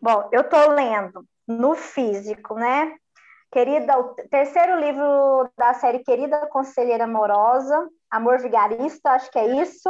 Bom, 0.00 0.28
eu 0.32 0.40
estou 0.40 0.70
lendo 0.70 1.24
no 1.46 1.74
físico, 1.76 2.54
né? 2.54 2.96
Querida, 3.52 3.98
o 3.98 4.14
terceiro 4.14 4.80
livro 4.80 5.50
da 5.56 5.74
série 5.74 5.98
Querida 5.98 6.46
Conselheira 6.46 7.04
Amorosa, 7.04 7.86
Amor 8.12 8.42
Vigarista, 8.42 9.12
acho 9.12 9.30
que 9.30 9.38
é 9.38 9.62
isso. 9.62 9.88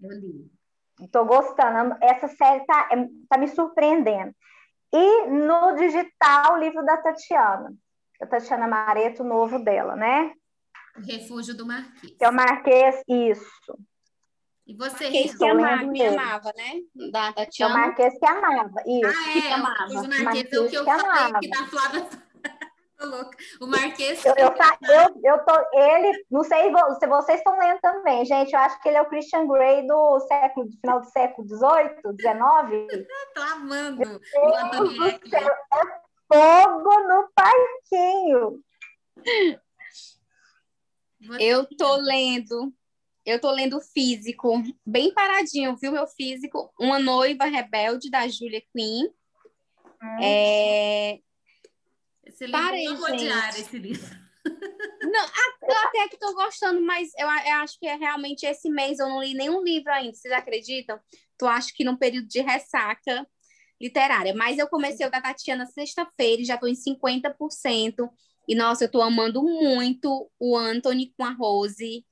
Eu 0.00 0.10
li. 0.10 0.48
Estou 1.00 1.24
gostando. 1.24 1.96
Essa 2.00 2.28
série 2.28 2.60
está 2.60 2.88
é, 2.92 3.08
tá 3.28 3.36
me 3.36 3.48
surpreendendo. 3.48 4.32
E 4.92 5.26
no 5.26 5.74
digital, 5.74 6.54
o 6.54 6.58
livro 6.58 6.84
da 6.84 6.96
Tatiana. 6.98 7.74
A 8.22 8.26
Tatiana 8.26 8.68
Mareto, 8.68 9.24
o 9.24 9.26
novo 9.26 9.58
dela, 9.58 9.96
né? 9.96 10.32
O 10.96 11.00
Refúgio 11.00 11.56
do 11.56 11.66
Marquês. 11.66 12.14
Que 12.16 12.24
é 12.24 12.28
o 12.28 12.32
Marquês, 12.32 13.02
isso. 13.08 13.76
E 14.64 14.76
você, 14.76 15.04
Marquês 15.04 15.36
que 15.36 15.44
amava, 15.44 15.92
que 15.92 16.02
amava, 16.04 16.52
né? 16.56 16.80
Da 17.10 17.32
Tatiana. 17.32 17.74
É 17.74 17.76
o 17.76 17.80
Marquês 17.80 18.18
que 18.20 18.26
amava, 18.26 18.82
isso. 18.86 19.18
Ah, 19.18 19.36
é, 19.36 19.40
que 19.40 19.48
amava. 19.48 19.90
o 19.90 19.94
Marquês, 19.94 20.22
Marquês 20.22 20.52
é 20.52 20.60
o 20.60 20.68
que 20.68 20.76
eu 20.76 20.84
falei 20.84 21.04
amava. 21.04 21.40
que 21.40 21.48
da 21.50 21.66
Flávia 21.66 22.23
louca. 23.04 23.36
O 23.60 23.66
Marquês. 23.66 24.24
Eu, 24.24 24.34
eu, 24.36 24.48
eu, 24.48 25.20
eu, 25.24 25.38
tô. 25.44 25.54
Ele, 25.72 26.24
não 26.30 26.44
sei 26.44 26.70
se 26.98 27.06
vocês 27.06 27.38
estão 27.38 27.58
lendo 27.58 27.80
também, 27.80 28.24
gente. 28.24 28.52
Eu 28.52 28.60
acho 28.60 28.80
que 28.80 28.88
ele 28.88 28.96
é 28.96 29.02
o 29.02 29.08
Christian 29.08 29.46
Grey 29.46 29.86
do 29.86 30.20
século, 30.20 30.66
do 30.66 30.76
final 30.78 31.00
do 31.00 31.10
século 31.10 31.48
XVIII, 31.48 31.94
XIX. 32.20 33.06
tô 33.34 33.42
amando. 33.42 34.02
Antônio 34.02 35.06
é 35.06 36.04
fogo 36.28 37.08
no 37.08 37.28
parquinho. 37.34 38.64
Eu 41.40 41.66
tô 41.76 41.96
lendo. 41.96 42.72
Eu 43.24 43.40
tô 43.40 43.50
lendo 43.50 43.80
físico, 43.80 44.62
bem 44.84 45.12
paradinho, 45.14 45.74
viu, 45.76 45.90
meu 45.90 46.06
físico? 46.06 46.70
Uma 46.78 46.98
Noiva 46.98 47.46
Rebelde, 47.46 48.10
da 48.10 48.28
Julia 48.28 48.60
Quinn. 48.60 49.06
Hum. 50.02 50.22
É, 50.22 51.18
livro 52.42 52.60
Parei, 52.60 52.88
odiar 52.88 53.50
esse 53.50 53.78
livro. 53.78 54.24
Não, 55.00 55.26
eu 55.62 55.76
até 55.78 56.08
que 56.08 56.16
estou 56.16 56.34
gostando, 56.34 56.80
mas 56.82 57.10
eu, 57.16 57.26
eu, 57.26 57.54
acho 57.62 57.78
que 57.78 57.86
é 57.86 57.94
realmente 57.94 58.44
esse 58.44 58.68
mês 58.68 58.98
eu 58.98 59.08
não 59.08 59.22
li 59.22 59.32
nenhum 59.34 59.62
livro 59.62 59.92
ainda, 59.92 60.14
vocês 60.14 60.32
acreditam? 60.32 60.98
Tu 61.38 61.46
acho 61.46 61.74
que 61.74 61.84
num 61.84 61.96
período 61.96 62.28
de 62.28 62.40
ressaca 62.40 63.26
literária. 63.80 64.34
Mas 64.34 64.58
eu 64.58 64.68
comecei 64.68 65.06
o 65.06 65.10
da 65.10 65.20
Tatiana 65.20 65.66
sexta-feira 65.66 66.42
e 66.42 66.44
já 66.44 66.54
estou 66.54 66.68
em 66.68 66.74
50%. 66.74 68.08
E, 68.48 68.54
nossa, 68.54 68.84
eu 68.84 68.86
estou 68.86 69.02
amando 69.02 69.42
muito 69.42 70.30
o 70.38 70.56
Anthony 70.56 71.12
com 71.16 71.24
a 71.24 71.32
Rose. 71.32 72.04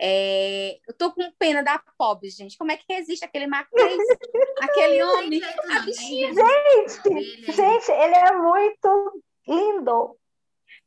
É... 0.00 0.78
Eu 0.86 0.94
tô 0.94 1.12
com 1.12 1.32
pena 1.38 1.62
da 1.62 1.80
pobre, 1.98 2.28
gente. 2.28 2.56
Como 2.56 2.70
é 2.70 2.76
que 2.76 2.84
resiste 2.88 3.24
aquele 3.24 3.46
Marquês? 3.46 3.96
aquele 4.60 5.02
homem? 5.02 5.40
A 5.74 5.80
bichinha. 5.80 6.32
Gente, 6.34 7.52
gente, 7.52 7.90
ele 7.90 8.14
é 8.14 8.32
muito 8.36 9.22
lindo. 9.46 10.16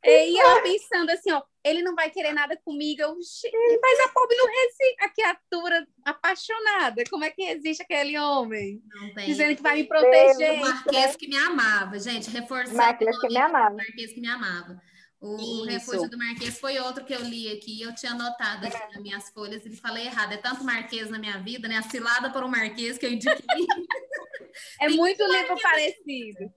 E 0.02 0.40
eu 0.40 0.62
pensando 0.62 1.10
assim, 1.10 1.30
ó, 1.30 1.42
ele 1.62 1.82
não 1.82 1.94
vai 1.94 2.10
querer 2.10 2.32
nada 2.32 2.56
comigo. 2.56 3.02
Eu, 3.02 3.14
mas 3.14 4.00
a 4.00 4.08
pobre 4.08 4.36
não 4.36 4.46
resiste, 4.46 4.96
a 5.00 5.08
criatura 5.10 5.86
apaixonada. 6.04 7.04
Como 7.10 7.24
é 7.24 7.30
que 7.30 7.42
resiste 7.42 7.82
aquele 7.82 8.18
homem? 8.18 8.82
Não 8.86 9.12
tem. 9.12 9.26
Dizendo 9.26 9.56
que 9.56 9.62
vai 9.62 9.76
me 9.76 9.84
proteger. 9.84 10.52
O 10.52 10.60
Marquês 10.60 11.16
que 11.16 11.28
me 11.28 11.36
amava, 11.36 11.98
gente, 11.98 12.30
reforçando. 12.30 12.76
Marquês 12.76 13.18
que 13.18 13.28
me 13.28 13.36
amava. 13.36 13.76
Marquês 13.76 14.12
que 14.12 14.20
me 14.20 14.28
amava. 14.28 14.80
O, 15.20 15.66
Refúgio 15.66 16.08
do 16.08 16.16
Marquês 16.16 16.58
foi 16.58 16.78
outro 16.78 17.04
que 17.04 17.12
eu 17.12 17.20
li 17.20 17.52
aqui. 17.52 17.82
Eu 17.82 17.94
tinha 17.94 18.12
anotado 18.12 18.66
aqui 18.66 18.94
nas 18.94 19.02
minhas 19.02 19.28
folhas 19.28 19.66
e 19.66 19.76
falei 19.76 20.06
errado. 20.06 20.32
É 20.32 20.38
tanto 20.38 20.64
Marquês 20.64 21.10
na 21.10 21.18
minha 21.18 21.38
vida, 21.38 21.68
né? 21.68 21.76
A 21.76 21.82
cilada 21.82 22.30
por 22.30 22.42
um 22.42 22.48
Marquês 22.48 22.96
que 22.96 23.04
eu 23.04 23.12
indiquei. 23.12 23.36
é 24.80 24.88
muito 24.88 25.22
livro 25.22 25.60
parecido. 25.60 26.50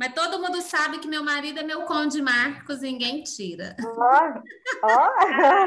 Mas 0.00 0.14
todo 0.14 0.40
mundo 0.40 0.62
sabe 0.62 0.98
que 0.98 1.06
meu 1.06 1.22
marido 1.22 1.60
é 1.60 1.62
meu 1.62 1.82
conde 1.82 2.22
Marcos, 2.22 2.80
ninguém 2.80 3.22
tira. 3.22 3.76
Ó, 3.84 4.40
ó. 4.82 5.10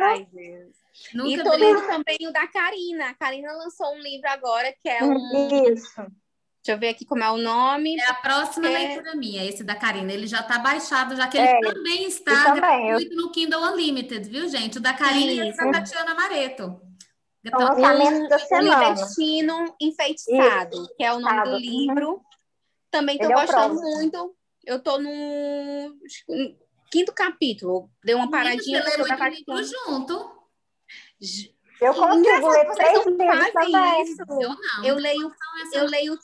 Ai, 0.01 0.27
Deus. 0.33 0.75
Nunca 1.13 1.29
e 1.29 1.43
tô 1.43 1.51
lendo 1.51 1.81
também 1.85 2.17
o 2.27 2.33
da 2.33 2.47
Karina. 2.47 3.09
A 3.09 3.13
Karina 3.13 3.51
lançou 3.53 3.93
um 3.93 3.99
livro 3.99 4.27
agora 4.27 4.73
que 4.81 4.89
é 4.89 5.03
um. 5.03 5.71
Isso. 5.71 6.01
Deixa 6.65 6.75
eu 6.75 6.79
ver 6.79 6.89
aqui 6.89 7.05
como 7.05 7.23
é 7.23 7.29
o 7.29 7.37
nome. 7.37 7.95
É 7.99 8.09
a 8.09 8.15
próxima 8.15 8.67
é... 8.69 8.71
leitura 8.71 9.15
minha, 9.15 9.45
esse 9.45 9.63
da 9.63 9.75
Karina. 9.75 10.11
Ele 10.11 10.25
já 10.25 10.39
está 10.39 10.57
baixado, 10.57 11.15
já 11.15 11.27
que 11.27 11.37
ele 11.37 11.47
é, 11.47 11.59
também 11.59 12.07
está 12.07 12.55
gratuito 12.55 13.13
eu... 13.13 13.17
no 13.17 13.31
Kindle 13.31 13.61
Unlimited, 13.61 14.27
viu, 14.27 14.49
gente? 14.49 14.79
O 14.79 14.81
da 14.81 14.93
Karina 14.93 15.47
Isso. 15.47 15.61
e 15.61 15.67
o 15.67 15.71
da 15.71 15.79
Tatiana 15.79 16.15
Mareto. 16.15 16.81
Então, 17.45 17.59
o 17.59 17.63
lançamento 17.65 18.27
da 18.29 18.39
semana. 18.39 18.89
O 18.89 18.93
Destino 18.95 19.75
Enfeitiçado, 19.79 20.75
Isso. 20.75 20.95
que 20.97 21.03
é 21.03 21.13
o 21.13 21.19
nome 21.19 21.43
do 21.43 21.57
livro. 21.57 22.19
Também 22.93 23.15
estou 23.15 23.31
é 23.31 23.33
gostando 23.33 23.73
muito. 23.73 24.35
Eu 24.63 24.77
estou 24.77 25.01
no 25.01 25.97
quinto 26.91 27.11
capítulo. 27.11 27.89
Dei 28.03 28.13
uma 28.13 28.29
paradinha. 28.29 28.83
Você 28.83 29.01
lê 29.01 29.29
muito 29.29 29.63
junto. 29.63 30.31
Eu 31.81 31.93
consigo 31.95 32.49
ler 32.49 32.71
três 32.75 33.05
livros 33.07 33.51
também. 33.51 34.03
Isso. 34.03 34.21
Eu 34.29 34.49
não. 34.49 34.85
Eu 34.85 34.95
leio, 34.95 35.31
eu 35.73 35.85
leio 35.87 36.19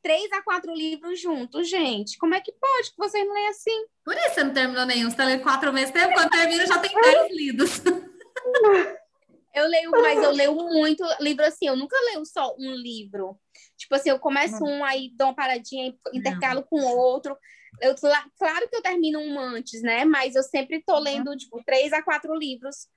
três 0.00 0.30
a 0.30 0.40
quatro 0.40 0.72
livros 0.72 1.20
juntos, 1.20 1.68
gente. 1.68 2.16
Como 2.16 2.32
é 2.32 2.40
que 2.40 2.52
pode 2.52 2.92
que 2.92 2.96
vocês 2.96 3.26
não 3.26 3.34
leem 3.34 3.48
assim? 3.48 3.86
Por 4.04 4.14
isso 4.14 4.34
você 4.34 4.44
não 4.44 4.54
terminou 4.54 4.86
nenhum. 4.86 5.06
Você 5.06 5.14
está 5.14 5.24
lendo 5.24 5.42
quatro 5.42 5.72
meses 5.72 5.90
tempo. 5.90 6.14
Quando 6.14 6.30
termina, 6.30 6.64
já 6.64 6.78
tem 6.78 6.94
dez 6.94 7.26
lidos. 7.34 7.82
Eu 9.54 9.66
leio, 9.66 9.90
mas 9.90 10.22
eu 10.22 10.30
leio 10.30 10.54
muito 10.54 11.04
livro 11.20 11.44
assim. 11.44 11.66
Eu 11.66 11.76
nunca 11.76 11.96
leio 12.12 12.24
só 12.24 12.54
um 12.58 12.74
livro. 12.74 13.38
Tipo 13.76 13.94
assim, 13.94 14.10
eu 14.10 14.18
começo 14.18 14.64
um, 14.64 14.84
aí 14.84 15.10
dou 15.16 15.28
uma 15.28 15.34
paradinha, 15.34 15.94
intercalo 16.12 16.62
com 16.62 16.80
outro. 16.80 17.36
Eu, 17.80 17.94
claro 17.94 18.68
que 18.68 18.76
eu 18.76 18.82
termino 18.82 19.20
um 19.20 19.38
antes, 19.38 19.82
né? 19.82 20.04
Mas 20.04 20.34
eu 20.34 20.42
sempre 20.42 20.82
tô 20.84 20.98
lendo, 20.98 21.36
tipo, 21.36 21.62
três 21.64 21.92
a 21.92 22.02
quatro 22.02 22.34
livros. 22.34 22.88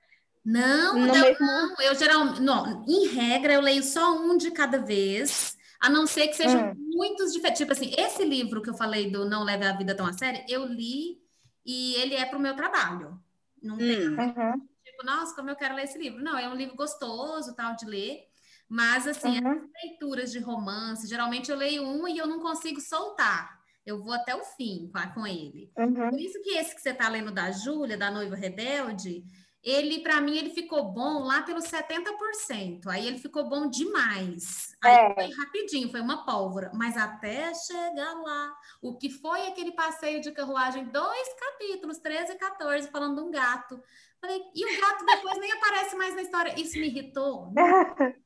Não, 0.44 0.94
não, 0.94 1.20
mesmo... 1.20 1.46
não. 1.46 1.76
Eu 1.80 1.94
geralmente, 1.94 2.40
não, 2.40 2.84
em 2.86 3.06
regra, 3.06 3.54
eu 3.54 3.60
leio 3.60 3.82
só 3.82 4.16
um 4.16 4.36
de 4.36 4.50
cada 4.50 4.78
vez. 4.78 5.56
A 5.80 5.88
não 5.88 6.06
ser 6.06 6.28
que 6.28 6.34
sejam 6.34 6.70
hum. 6.70 6.74
muitos 6.76 7.32
diferentes. 7.32 7.58
Tipo 7.58 7.72
assim, 7.72 7.92
esse 7.96 8.24
livro 8.24 8.62
que 8.62 8.70
eu 8.70 8.74
falei 8.74 9.10
do 9.10 9.28
Não 9.28 9.44
Leve 9.44 9.64
a 9.64 9.76
Vida 9.76 9.94
Tão 9.94 10.06
a 10.06 10.12
Sério, 10.12 10.44
eu 10.48 10.64
li 10.64 11.20
e 11.64 11.94
ele 11.96 12.14
é 12.14 12.24
para 12.24 12.38
o 12.38 12.40
meu 12.40 12.54
trabalho. 12.54 13.20
Não 13.60 13.76
tem. 13.76 14.08
Hum. 14.08 14.16
Uhum. 14.16 14.68
Tipo, 15.02 15.06
nossa, 15.06 15.34
como 15.34 15.50
eu 15.50 15.56
quero 15.56 15.74
ler 15.74 15.84
esse 15.84 15.98
livro. 15.98 16.22
Não, 16.22 16.38
é 16.38 16.48
um 16.48 16.54
livro 16.54 16.76
gostoso, 16.76 17.54
tal, 17.54 17.74
de 17.74 17.84
ler. 17.84 18.20
Mas, 18.68 19.06
assim, 19.06 19.40
uhum. 19.40 19.50
as 19.50 19.62
leituras 19.82 20.32
de 20.32 20.38
romance, 20.38 21.06
geralmente 21.06 21.50
eu 21.50 21.56
leio 21.56 21.82
um 21.82 22.08
e 22.08 22.16
eu 22.16 22.26
não 22.26 22.40
consigo 22.40 22.80
soltar. 22.80 23.60
Eu 23.84 24.02
vou 24.02 24.12
até 24.12 24.34
o 24.34 24.44
fim 24.44 24.90
com, 24.92 25.14
com 25.14 25.26
ele. 25.26 25.70
Uhum. 25.76 26.10
Por 26.10 26.20
isso 26.20 26.40
que 26.42 26.50
esse 26.50 26.74
que 26.74 26.80
você 26.80 26.90
está 26.90 27.08
lendo 27.08 27.32
da 27.32 27.50
Júlia, 27.50 27.98
da 27.98 28.10
Noiva 28.10 28.36
Rebelde, 28.36 29.24
ele, 29.62 30.00
para 30.00 30.20
mim, 30.20 30.36
ele 30.36 30.50
ficou 30.50 30.90
bom 30.90 31.20
lá 31.22 31.42
pelos 31.42 31.64
70%. 31.64 32.86
Aí 32.86 33.06
ele 33.06 33.18
ficou 33.18 33.48
bom 33.48 33.68
demais. 33.68 34.74
Aí 34.82 34.92
é. 34.92 35.14
foi 35.14 35.30
rapidinho, 35.34 35.90
foi 35.90 36.00
uma 36.00 36.24
pólvora. 36.24 36.70
Mas 36.74 36.96
até 36.96 37.52
chegar 37.54 38.14
lá, 38.14 38.56
o 38.80 38.96
que 38.96 39.10
foi 39.10 39.46
aquele 39.48 39.72
passeio 39.72 40.20
de 40.20 40.32
carruagem, 40.32 40.86
dois 40.86 41.28
capítulos, 41.34 41.98
13 41.98 42.32
e 42.32 42.38
14, 42.38 42.90
falando 42.90 43.16
de 43.16 43.22
um 43.22 43.30
gato. 43.30 43.80
Falei, 44.22 44.40
e 44.54 44.64
o 44.64 44.80
gato 44.80 45.04
depois 45.04 45.36
nem 45.40 45.50
aparece 45.50 45.96
mais 45.96 46.14
na 46.14 46.22
história. 46.22 46.54
Isso 46.56 46.78
me 46.78 46.86
irritou. 46.86 47.52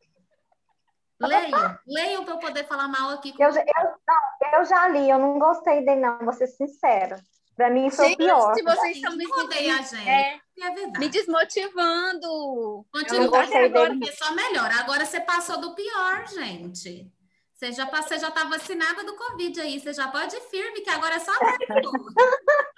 Leiam, 1.18 1.78
leiam 1.87 2.24
para 2.26 2.35
eu 2.35 2.38
poder 2.38 2.68
falar 2.68 2.88
mal 2.88 3.09
aqui. 3.12 3.32
Com... 3.32 3.42
Eu, 3.42 3.48
eu, 3.48 3.64
não, 4.06 4.59
eu 4.59 4.64
já 4.66 4.87
li, 4.88 5.09
eu 5.09 5.18
não 5.18 5.38
gostei 5.38 5.82
dele, 5.82 6.02
não, 6.02 6.18
vou 6.18 6.32
ser 6.35 6.46
sincera. 6.46 7.18
Para 7.56 7.70
mim, 7.70 7.87
isso 7.87 8.02
é 8.02 8.12
o 8.12 8.16
pior. 8.18 8.54
Se 8.54 8.62
vocês 8.62 8.96
estão 8.98 9.16
me 9.16 9.24
a 9.24 9.82
gente. 9.82 10.06
É, 10.06 10.38
é 10.61 10.70
verdade. 10.74 10.98
Me 10.98 11.09
desmotivando. 11.09 12.87
Continua 12.92 13.42
agora, 13.42 13.94
porque 13.94 14.12
só 14.12 14.35
melhor. 14.35 14.70
Agora 14.72 15.06
você 15.06 15.18
passou 15.20 15.59
do 15.59 15.74
pior, 15.74 16.26
gente. 16.28 17.11
Você 17.54 17.72
já, 17.72 17.87
você 17.87 18.18
já 18.18 18.30
tá 18.30 18.44
vacinada 18.44 19.02
do 19.02 19.16
Covid 19.16 19.59
aí. 19.59 19.80
Você 19.80 19.94
já 19.94 20.09
pode 20.09 20.37
ir 20.37 20.40
firme, 20.42 20.82
que 20.82 20.90
agora 20.90 21.14
é 21.14 21.18
só 21.18 21.32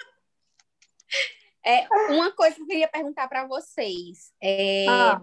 É, 1.64 1.87
uma 2.12 2.31
coisa 2.33 2.57
que 2.57 2.62
eu 2.62 2.66
queria 2.66 2.88
perguntar 2.88 3.29
para 3.29 3.47
vocês. 3.47 4.33
É, 4.42 4.87
ah. 4.88 5.21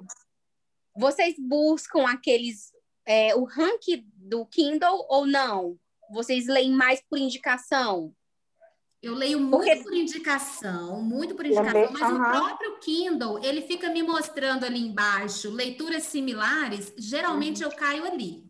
Vocês 0.96 1.36
buscam 1.38 2.08
aqueles 2.08 2.72
é, 3.06 3.36
o 3.36 3.44
ranking 3.44 4.06
do 4.16 4.46
Kindle 4.46 5.06
ou 5.10 5.26
não? 5.26 5.78
Vocês 6.12 6.48
leem 6.48 6.72
mais 6.72 7.02
por 7.08 7.18
indicação? 7.18 8.14
Eu 9.02 9.14
leio 9.14 9.40
muito 9.40 9.58
Porque... 9.58 9.84
por 9.84 9.94
indicação, 9.94 11.00
muito 11.00 11.36
por 11.36 11.46
indicação, 11.46 11.92
mas 11.92 12.12
uhum. 12.12 12.22
o 12.22 12.32
próprio 12.32 12.80
Kindle, 12.80 13.44
ele 13.44 13.62
fica 13.62 13.90
me 13.92 14.02
mostrando 14.02 14.66
ali 14.66 14.80
embaixo 14.80 15.52
leituras 15.52 16.04
similares, 16.04 16.92
geralmente 16.98 17.64
uhum. 17.64 17.70
eu 17.70 17.78
caio 17.78 18.04
ali. 18.06 18.44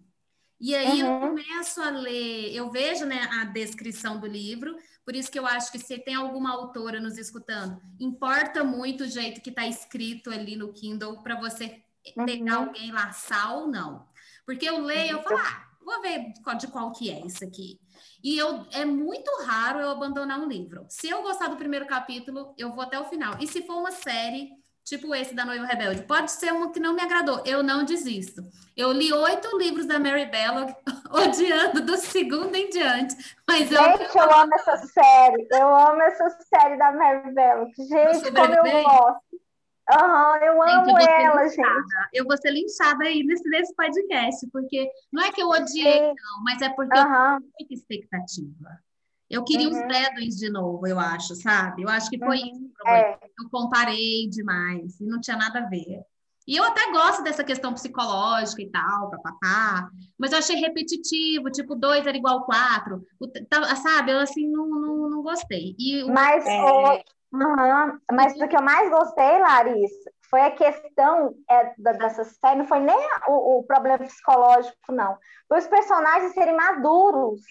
E 0.58 0.74
aí 0.74 1.04
uhum. 1.04 1.24
eu 1.24 1.30
começo 1.30 1.82
a 1.82 1.89
ler, 1.89 2.56
eu 2.56 2.71
vejo 2.71 3.06
né, 3.06 3.28
a 3.34 3.45
descrição 3.45 4.17
do 4.17 4.28
livro, 4.28 4.78
por 5.06 5.15
isso 5.15 5.32
que 5.32 5.38
eu 5.38 5.46
acho 5.46 5.72
que 5.72 5.78
se 5.78 6.00
tem 6.00 6.15
alguma 6.15 6.52
autora 6.52 7.00
nos 7.00 7.18
escutando, 7.18 7.80
importa 8.00 8.63
muito 8.63 9.04
o 9.04 9.08
jeito 9.08 9.39
que 9.39 9.52
está 9.52 9.68
escrito 9.68 10.32
ali 10.32 10.56
no 10.56 10.74
Kindle 10.74 11.22
para 11.22 11.39
você 11.39 11.84
pegar 12.26 12.60
uhum. 12.60 12.65
alguém 12.68 12.91
laçar 12.91 13.56
ou 13.56 13.68
não. 13.68 14.08
Porque 14.46 14.68
eu 14.68 14.80
leio, 14.80 15.12
eu 15.12 15.22
falo, 15.22 15.38
ah, 15.38 15.68
vou 15.84 16.02
ver 16.02 16.34
de 16.58 16.68
qual 16.68 16.91
que 16.91 17.12
é 17.12 17.26
isso 17.26 17.44
aqui. 17.44 17.80
E 18.24 18.36
eu, 18.38 18.65
é 18.72 18.84
muito 18.84 19.30
raro 19.44 19.80
eu 19.80 19.91
abandonar 19.91 20.39
um 20.39 20.48
livro. 20.48 20.86
Se 20.89 21.08
eu 21.08 21.22
gostar 21.22 21.48
do 21.48 21.58
primeiro 21.58 21.86
capítulo, 21.86 22.56
eu 22.58 22.74
vou 22.74 22.82
até 22.82 23.00
o 23.00 23.06
final. 23.06 23.38
E 23.39 23.48
se 23.48 23.62
for 23.62 23.78
uma 23.78 23.91
série, 23.91 24.50
tipo 24.86 25.13
esse 25.15 25.34
da 25.34 25.43
Noiva 25.43 25.65
Rebelde, 25.65 26.04
pode 26.04 26.32
ser 26.32 26.54
uma 26.54 26.71
que 26.71 26.80
não 26.80 26.93
me 26.93 27.02
agradou, 27.02 27.41
eu 27.43 27.63
não 27.63 27.84
desisto. 27.84 28.43
Eu 28.78 28.91
li 28.91 29.12
oito 29.12 29.58
livros 29.58 29.88
da 29.88 30.00
Mary 30.00 30.28
Bellog, 30.28 30.74
odiando 31.10 31.82
do 31.82 31.98
segundo 31.98 32.56
em 32.56 32.69
diante. 32.69 33.15
Mas 33.48 33.71
eu... 33.71 33.82
Gente, 33.84 34.15
eu 34.15 34.34
amo 34.34 34.54
essa 34.54 34.78
série. 34.78 35.48
Eu 35.52 35.76
amo 35.76 36.02
essa 36.04 36.30
série 36.30 36.78
da 36.78 36.91
Mary 36.91 37.34
Bellog. 37.34 37.71
Gente, 37.76 38.32
como 38.32 38.54
eu 38.54 38.84
gosto. 38.84 39.45
Aham, 39.91 40.38
eu 40.38 40.63
amo 40.63 41.00
gente, 41.00 41.10
eu 41.10 41.19
ela, 41.19 41.48
gente. 41.48 41.88
Eu 42.13 42.26
vou 42.26 42.38
ser 42.38 42.52
linchada 42.52 43.04
aí 43.04 43.24
nesse, 43.24 43.48
nesse 43.50 43.76
podcast, 43.76 44.48
porque 44.52 44.89
não 45.12 45.24
é 45.24 45.32
que 45.32 45.41
eu 45.41 45.50
odiei, 45.50 45.93
Sim. 45.93 46.08
não, 46.08 46.43
mas 46.43 46.62
é 46.62 46.69
porque 46.69 46.98
uhum. 46.98 47.06
eu 47.06 47.12
tenho 47.12 47.52
muita 47.60 47.74
expectativa. 47.74 48.80
Eu 49.29 49.43
queria 49.43 49.67
uhum. 49.67 49.73
os 49.73 49.88
Bradwins 49.88 50.35
de 50.35 50.49
novo, 50.49 50.85
eu 50.88 50.99
acho, 50.99 51.35
sabe? 51.35 51.83
Eu 51.83 51.89
acho 51.89 52.09
que 52.09 52.19
foi 52.19 52.38
uhum. 52.38 52.45
isso 52.45 52.65
o 52.65 52.73
problema. 52.73 53.07
É. 53.07 53.19
Eu 53.39 53.49
comparei 53.49 54.29
demais 54.29 54.99
e 54.99 55.05
não 55.05 55.19
tinha 55.19 55.38
nada 55.38 55.59
a 55.59 55.67
ver. 55.67 56.03
E 56.47 56.55
eu 56.55 56.63
até 56.63 56.91
gosto 56.91 57.23
dessa 57.23 57.43
questão 57.43 57.73
psicológica 57.73 58.61
e 58.61 58.69
tal, 58.69 59.09
papapá, 59.09 59.89
mas 60.17 60.31
eu 60.31 60.38
achei 60.38 60.57
repetitivo, 60.57 61.49
tipo, 61.49 61.75
dois 61.75 62.05
era 62.05 62.15
igual 62.15 62.45
quatro, 62.45 63.01
o, 63.19 63.27
tá, 63.27 63.75
sabe? 63.75 64.11
Eu, 64.11 64.19
assim, 64.19 64.47
não, 64.47 64.67
não, 64.67 65.09
não 65.09 65.23
gostei. 65.23 65.75
E, 65.79 66.03
mas, 66.03 66.45
é... 66.45 67.03
Uhum. 67.33 67.99
Mas 68.11 68.39
o 68.39 68.47
que 68.47 68.55
eu 68.55 68.61
mais 68.61 68.89
gostei, 68.91 69.39
Larissa, 69.39 70.11
foi 70.29 70.41
a 70.41 70.51
questão 70.51 71.33
é, 71.49 71.73
dessa 71.77 72.23
série, 72.23 72.59
não 72.59 72.65
foi 72.65 72.79
nem 72.79 72.97
o, 73.27 73.59
o, 73.59 73.63
problema 73.63 73.97
psicológico, 73.97 74.91
não. 74.91 75.17
Foi 75.47 75.59
os 75.59 75.67
personagens 75.67 76.33
serem 76.33 76.55
maduros. 76.55 77.41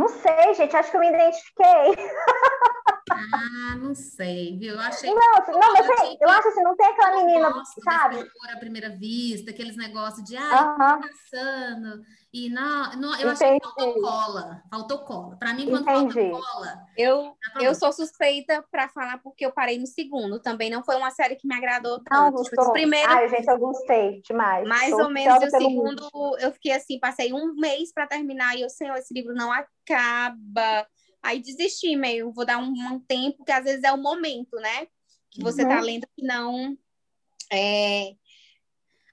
Não 0.00 0.08
sei, 0.08 0.54
gente, 0.54 0.74
acho 0.74 0.90
que 0.90 0.96
eu 0.96 1.00
me 1.00 1.10
identifiquei. 1.10 1.94
Ah, 3.32 3.76
não 3.76 3.94
sei, 3.94 4.56
viu? 4.58 4.74
Eu 4.74 4.80
achei. 4.80 5.12
Não, 5.12 5.34
assim, 5.36 5.52
não, 5.52 5.72
mas 5.72 5.90
assim, 5.90 6.16
eu 6.20 6.28
acho 6.28 6.48
assim, 6.48 6.62
não 6.62 6.76
tem 6.76 6.86
aquela 6.86 7.16
menina, 7.16 7.52
sabe? 7.84 8.16
Por 8.16 8.50
a 8.50 8.58
primeira 8.58 8.90
vista, 8.90 9.50
aqueles 9.50 9.76
negócios 9.76 10.24
de, 10.24 10.36
ah, 10.36 10.76
uh 10.78 10.82
-huh. 10.82 11.00
passando. 11.00 12.02
E 12.32 12.48
não, 12.48 12.92
não 12.92 13.08
eu 13.18 13.28
Entendi. 13.28 13.44
achei 13.44 13.58
que 13.58 13.66
faltou 13.66 14.00
cola. 14.00 14.62
Faltou 14.70 14.98
cola. 15.00 15.36
Para 15.36 15.52
mim, 15.52 15.68
quando 15.68 15.82
Entendi. 15.82 16.30
falta 16.30 16.46
cola. 16.46 16.86
Eu, 16.96 17.36
eu 17.60 17.74
sou 17.74 17.92
suspeita 17.92 18.64
para 18.70 18.88
falar 18.88 19.18
porque 19.18 19.44
eu 19.44 19.52
parei 19.52 19.78
no 19.78 19.86
segundo. 19.86 20.38
Também 20.38 20.70
não 20.70 20.84
foi 20.84 20.94
uma 20.94 21.10
série 21.10 21.34
que 21.34 21.48
me 21.48 21.56
agradou 21.56 22.00
tanto. 22.04 22.36
Não, 22.36 22.42
tipo, 22.44 22.72
primeiro... 22.72 23.10
Ai, 23.10 23.28
gente, 23.28 23.48
eu 23.48 23.58
gostei 23.58 24.22
demais. 24.22 24.66
Mais 24.68 24.92
ou 24.92 25.10
menos. 25.10 25.42
o 25.42 25.50
segundo, 25.50 26.08
mundo. 26.14 26.38
eu 26.38 26.52
fiquei 26.52 26.72
assim, 26.72 27.00
passei 27.00 27.32
um 27.32 27.52
mês 27.54 27.92
para 27.92 28.06
terminar 28.06 28.56
e 28.56 28.62
eu, 28.62 28.70
sei, 28.70 28.88
esse 28.90 29.12
livro 29.12 29.34
não 29.34 29.50
acaba. 29.50 30.86
Aí 31.22 31.40
desisti 31.40 31.94
meio. 31.96 32.32
Vou 32.32 32.44
dar 32.44 32.58
um, 32.58 32.72
um, 32.72 33.00
tempo, 33.00 33.44
que 33.44 33.52
às 33.52 33.64
vezes 33.64 33.84
é 33.84 33.92
o 33.92 33.98
momento, 33.98 34.56
né? 34.56 34.86
Que 35.30 35.42
você 35.42 35.62
tá 35.62 35.70
uhum. 35.70 35.76
tá 35.76 35.80
lendo 35.82 36.06
que 36.16 36.22
não. 36.22 36.76
É... 37.52 38.14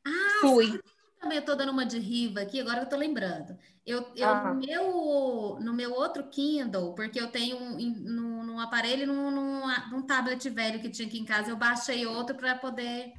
Ah, 0.06 0.40
Fui 0.42 0.80
também 1.20 1.40
estou 1.40 1.56
dando 1.56 1.72
uma 1.72 1.86
de 1.86 2.00
riva 2.00 2.42
aqui, 2.42 2.60
agora 2.60 2.80
eu 2.80 2.84
estou 2.84 2.98
lembrando. 2.98 3.58
Eu, 3.86 4.12
eu 4.16 4.30
ah. 4.30 4.54
no, 4.54 4.60
meu, 4.60 5.58
no 5.62 5.74
meu 5.74 5.94
outro 5.94 6.30
Kindle, 6.30 6.94
porque 6.94 7.20
eu 7.20 7.30
tenho 7.30 7.58
um, 7.58 7.78
num, 7.78 8.44
num 8.44 8.60
aparelho 8.60 9.08
num, 9.08 9.32
num, 9.32 9.62
num, 9.92 10.02
tablet 10.04 10.50
velho 10.50 10.80
que 10.80 10.90
tinha 10.90 11.08
aqui 11.08 11.20
em 11.20 11.26
casa, 11.26 11.50
eu 11.50 11.58
baixei 11.58 12.06
outro 12.06 12.36
para 12.36 12.56
poder 12.56 13.14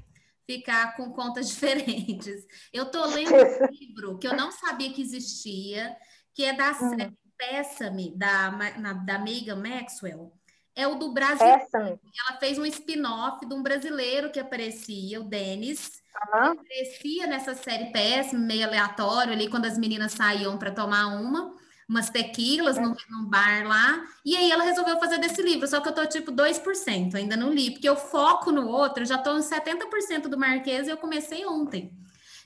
ficar 0.47 0.97
com 0.97 1.13
contas 1.13 1.49
diferentes. 1.51 2.47
Eu 2.73 2.85
estou 2.85 3.07
lendo 3.07 3.35
um 3.35 3.67
livro 3.73 4.19
que 4.19 4.27
eu 4.27 4.37
não 4.37 4.51
sabia 4.51 4.93
que 4.93 5.03
existia, 5.03 5.97
que 6.35 6.45
é 6.45 6.53
da 6.55 6.71
hum. 6.71 6.91
série 6.91 7.28
Peça-me, 7.39 8.15
da, 8.17 8.51
da 9.07 9.19
Megan 9.19 9.57
Maxwell. 9.57 10.33
É 10.75 10.87
o 10.87 10.97
do 10.97 11.13
Brasil. 11.13 11.47
Ela 11.47 12.39
fez 12.39 12.59
um 12.59 12.67
spin-off 12.67 13.47
de 13.47 13.55
um 13.55 13.63
brasileiro 13.63 14.31
que 14.31 14.39
aparecia, 14.39 15.21
o 15.21 15.25
Denis 15.25 16.03
Uhum. 16.35 16.57
Crescia 16.57 17.27
nessa 17.27 17.55
série 17.55 17.93
PS, 17.93 18.33
meio 18.33 18.67
aleatório 18.67 19.33
ali, 19.33 19.49
quando 19.49 19.67
as 19.67 19.79
meninas 19.79 20.13
saíam 20.13 20.59
para 20.59 20.73
tomar 20.73 21.07
uma, 21.07 21.55
umas 21.89 22.11
tequilas 22.11 22.77
é. 22.77 22.81
num, 22.81 22.95
num, 23.09 23.25
bar 23.29 23.67
lá. 23.67 24.05
E 24.25 24.37
aí 24.37 24.51
ela 24.51 24.65
resolveu 24.65 24.99
fazer 24.99 25.19
desse 25.19 25.41
livro, 25.43 25.67
só 25.67 25.81
que 25.81 25.89
eu 25.89 25.95
tô 25.95 26.05
tipo 26.07 26.33
2%, 26.33 27.15
ainda 27.15 27.37
não 27.37 27.53
li, 27.53 27.71
porque 27.71 27.89
eu 27.89 27.97
foco 27.97 28.51
no 28.51 28.67
outro, 28.69 29.03
eu 29.03 29.07
já 29.07 29.19
tô 29.19 29.37
em 29.37 29.43
70% 29.43 30.29
do 30.29 30.39
Marquês 30.39 30.89
e 30.89 30.91
eu 30.91 30.97
comecei 30.97 31.47
ontem. 31.47 31.93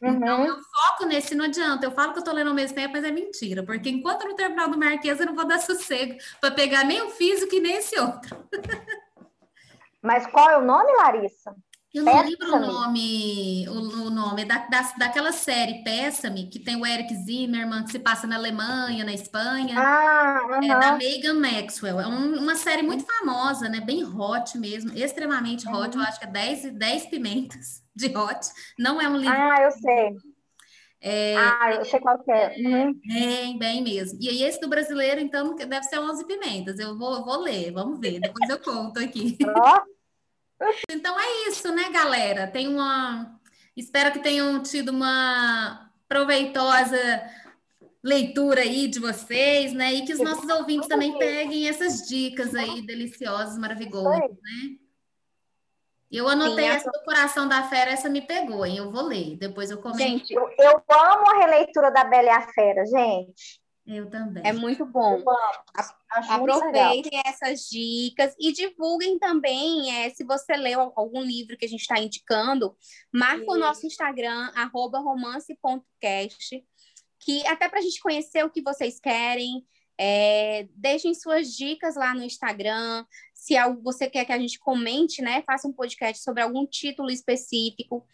Então, 0.03 0.11
uhum. 0.11 0.45
Então, 0.45 0.47
eu 0.47 0.57
foco 0.57 1.07
nesse, 1.07 1.35
não 1.35 1.45
adianta. 1.45 1.87
Eu 1.87 1.93
falo 1.93 2.13
que 2.13 2.19
eu 2.19 2.25
tô 2.25 2.33
lendo 2.33 2.49
ao 2.49 2.55
mesmo 2.55 2.75
tempo, 2.75 2.95
mas 2.95 3.05
é 3.05 3.11
mentira, 3.13 3.63
porque 3.63 3.89
enquanto 3.89 4.23
eu 4.23 4.29
não 4.31 4.37
terminar 4.37 4.67
do 4.69 4.77
Marquês, 4.77 5.21
eu 5.21 5.27
não 5.27 5.35
vou 5.35 5.47
dar 5.47 5.61
sossego 5.61 6.17
para 6.41 6.51
pegar 6.51 6.85
nem 6.85 7.01
o 7.03 7.11
físico 7.11 7.55
e 7.55 7.61
nem 7.61 7.77
esse 7.77 7.99
outro. 7.99 8.37
Mas 10.03 10.27
qual 10.27 10.51
é 10.51 10.59
o 10.59 10.65
nome, 10.65 10.91
Larissa? 10.97 11.55
Eu 11.95 12.05
não 12.05 12.23
lembro 12.23 12.55
o 12.55 12.59
nome, 12.59 13.69
o, 13.69 14.07
o 14.07 14.11
nome 14.11 14.47
da, 14.47 14.67
da, 14.67 14.81
daquela 14.97 15.31
série 15.31 15.85
Peça-me, 15.85 16.47
que 16.47 16.59
tem 16.59 16.75
o 16.75 16.87
Eric 16.87 17.15
Zimmerman, 17.15 17.85
que 17.85 17.91
se 17.93 17.99
passa 17.99 18.27
na 18.27 18.37
Alemanha, 18.37 19.05
na 19.05 19.13
Espanha. 19.13 19.75
Ah. 19.79 20.59
É 20.63 20.69
da 20.69 20.93
Megan 20.93 21.35
Maxwell. 21.35 22.01
É 22.01 22.07
um, 22.07 22.39
uma 22.39 22.55
série 22.55 22.83
muito 22.83 23.05
famosa, 23.05 23.69
né? 23.69 23.79
Bem 23.81 24.05
hot 24.05 24.57
mesmo, 24.57 24.91
extremamente 24.97 25.69
hot. 25.69 25.95
Eu 25.95 26.03
acho 26.03 26.19
que 26.19 26.25
é 26.25 26.31
10, 26.31 26.73
10 26.73 27.07
pimentas 27.07 27.83
de 27.95 28.07
hot. 28.17 28.41
Não 28.79 28.99
é 28.99 29.07
um 29.07 29.17
livro. 29.19 29.37
Ah, 29.37 29.61
eu 29.61 29.71
sei. 29.73 30.17
É, 30.99 31.37
ah, 31.37 31.73
eu 31.75 31.85
sei 31.85 32.01
qual 32.01 32.19
que 32.23 32.31
é. 32.31 32.55
Uhum. 32.59 32.95
Bem, 33.05 33.59
bem 33.59 33.83
mesmo. 33.83 34.19
E 34.19 34.31
aí, 34.31 34.43
esse 34.45 34.61
do 34.61 34.69
brasileiro, 34.69 35.21
então, 35.21 35.55
deve 35.57 35.83
ser 35.83 35.99
11 35.99 36.25
pimentas. 36.27 36.79
Eu 36.79 36.97
vou, 36.97 37.23
vou 37.23 37.41
ler, 37.41 37.71
vamos 37.71 38.01
ver. 38.01 38.19
Depois 38.19 38.49
eu 38.49 38.59
conto 38.59 38.99
aqui. 38.99 39.37
Oh. 39.43 40.02
Então 40.91 41.19
é 41.19 41.49
isso, 41.49 41.73
né, 41.75 41.91
galera? 41.91 42.47
Tem 42.47 42.69
uma. 42.69 43.39
Espero 43.77 44.13
que 44.13 44.21
tenham 44.21 44.63
tido 44.63 44.91
uma 44.91 45.91
proveitosa 46.09 46.99
leitura 48.03 48.63
aí 48.63 48.89
de 48.89 48.99
vocês, 48.99 49.73
né? 49.73 49.93
E 49.93 50.05
que 50.05 50.13
os 50.13 50.21
nossos 50.21 50.49
ouvintes 50.51 50.89
também 50.89 51.17
peguem 51.17 51.69
essas 51.69 52.07
dicas 52.07 52.55
aí 52.55 52.83
deliciosas, 52.83 53.57
maravilhosas, 53.57 54.31
né? 54.31 54.77
Eu 56.11 56.29
anotei 56.29 56.65
Sim, 56.65 56.71
essa 56.71 56.91
do 56.91 57.05
Coração 57.05 57.49
da 57.49 57.63
Fera, 57.63 57.91
essa 57.91 58.11
me 58.11 58.21
pegou, 58.21 58.67
hein? 58.67 58.77
Eu 58.77 58.91
vou 58.93 59.05
ler, 59.05 59.37
depois 59.39 59.71
eu 59.71 59.81
comento. 59.81 60.03
Gente, 60.03 60.35
eu, 60.35 60.47
eu 60.59 60.85
amo 60.91 61.31
a 61.31 61.39
releitura 61.39 61.91
da 61.91 62.05
Bela 62.05 62.27
e 62.27 62.31
a 62.31 62.43
Fera, 62.53 62.85
gente. 62.85 63.62
Eu 63.87 64.09
também. 64.09 64.43
É 64.47 64.53
muito 64.53 64.87
bom. 64.87 65.23
Aproveitem 66.29 67.21
essas 67.25 67.69
dicas 67.69 68.35
e 68.39 68.53
divulguem 68.53 69.19
também, 69.19 70.05
é, 70.05 70.11
se 70.11 70.23
você 70.25 70.57
leu 70.57 70.93
algum 70.95 71.21
livro 71.21 71.57
que 71.57 71.65
a 71.65 71.69
gente 71.69 71.81
está 71.81 71.99
indicando, 71.99 72.77
marca 73.13 73.51
o 73.51 73.59
nosso 73.59 73.87
Instagram, 73.87 74.53
romance.cast, 74.73 76.65
que 77.19 77.47
até 77.47 77.69
para 77.69 77.81
a 77.81 77.83
gente 77.83 78.01
conhecer 78.01 78.45
o 78.45 78.51
que 78.51 78.63
vocês 78.63 79.01
querem, 79.01 79.67
é, 79.99 80.69
deixem 80.75 81.15
suas 81.15 81.53
dicas 81.55 81.97
lá 81.97 82.15
no 82.15 82.23
Instagram. 82.23 83.05
Se 83.35 83.55
você 83.83 84.09
quer 84.09 84.25
que 84.25 84.33
a 84.33 84.39
gente 84.39 84.59
comente, 84.59 85.23
né? 85.23 85.43
Faça 85.43 85.69
um 85.69 85.73
podcast 85.73 86.23
sobre 86.23 86.43
algum 86.43 86.67
título 86.67 87.11
específico. 87.11 88.07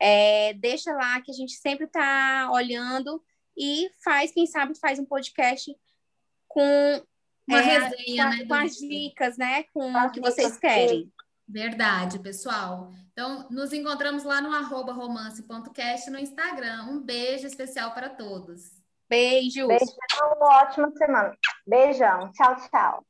É, 0.00 0.54
deixa 0.54 0.92
lá 0.92 1.20
que 1.20 1.30
a 1.30 1.34
gente 1.34 1.52
sempre 1.52 1.86
está 1.86 2.50
olhando 2.52 3.22
e 3.56 3.88
faz, 4.02 4.32
quem 4.32 4.46
sabe, 4.46 4.78
faz 4.78 4.98
um 4.98 5.04
podcast 5.04 5.74
com 6.46 7.02
uma 7.48 7.60
é, 7.60 7.62
resenha, 7.62 8.24
com, 8.24 8.30
né? 8.30 8.44
Com 8.46 8.54
as 8.54 8.76
dicas, 8.76 9.36
né? 9.38 9.62
Com 9.72 9.92
o 9.92 10.10
que 10.10 10.20
vocês 10.20 10.56
querem. 10.58 11.12
Verdade, 11.48 12.18
pessoal. 12.18 12.92
Então, 13.12 13.46
nos 13.50 13.72
encontramos 13.72 14.24
lá 14.24 14.40
no 14.40 14.52
arroba 14.52 14.92
romance.cast 14.92 16.10
no 16.10 16.18
Instagram. 16.18 16.86
Um 16.90 17.00
beijo 17.00 17.46
especial 17.46 17.92
para 17.92 18.08
todos. 18.08 18.82
Beijos. 19.08 19.68
Beijo. 19.68 19.84
Uma 20.36 20.62
ótima 20.62 20.90
semana. 20.92 21.36
Beijão. 21.66 22.32
Tchau, 22.32 22.56
tchau. 22.68 23.06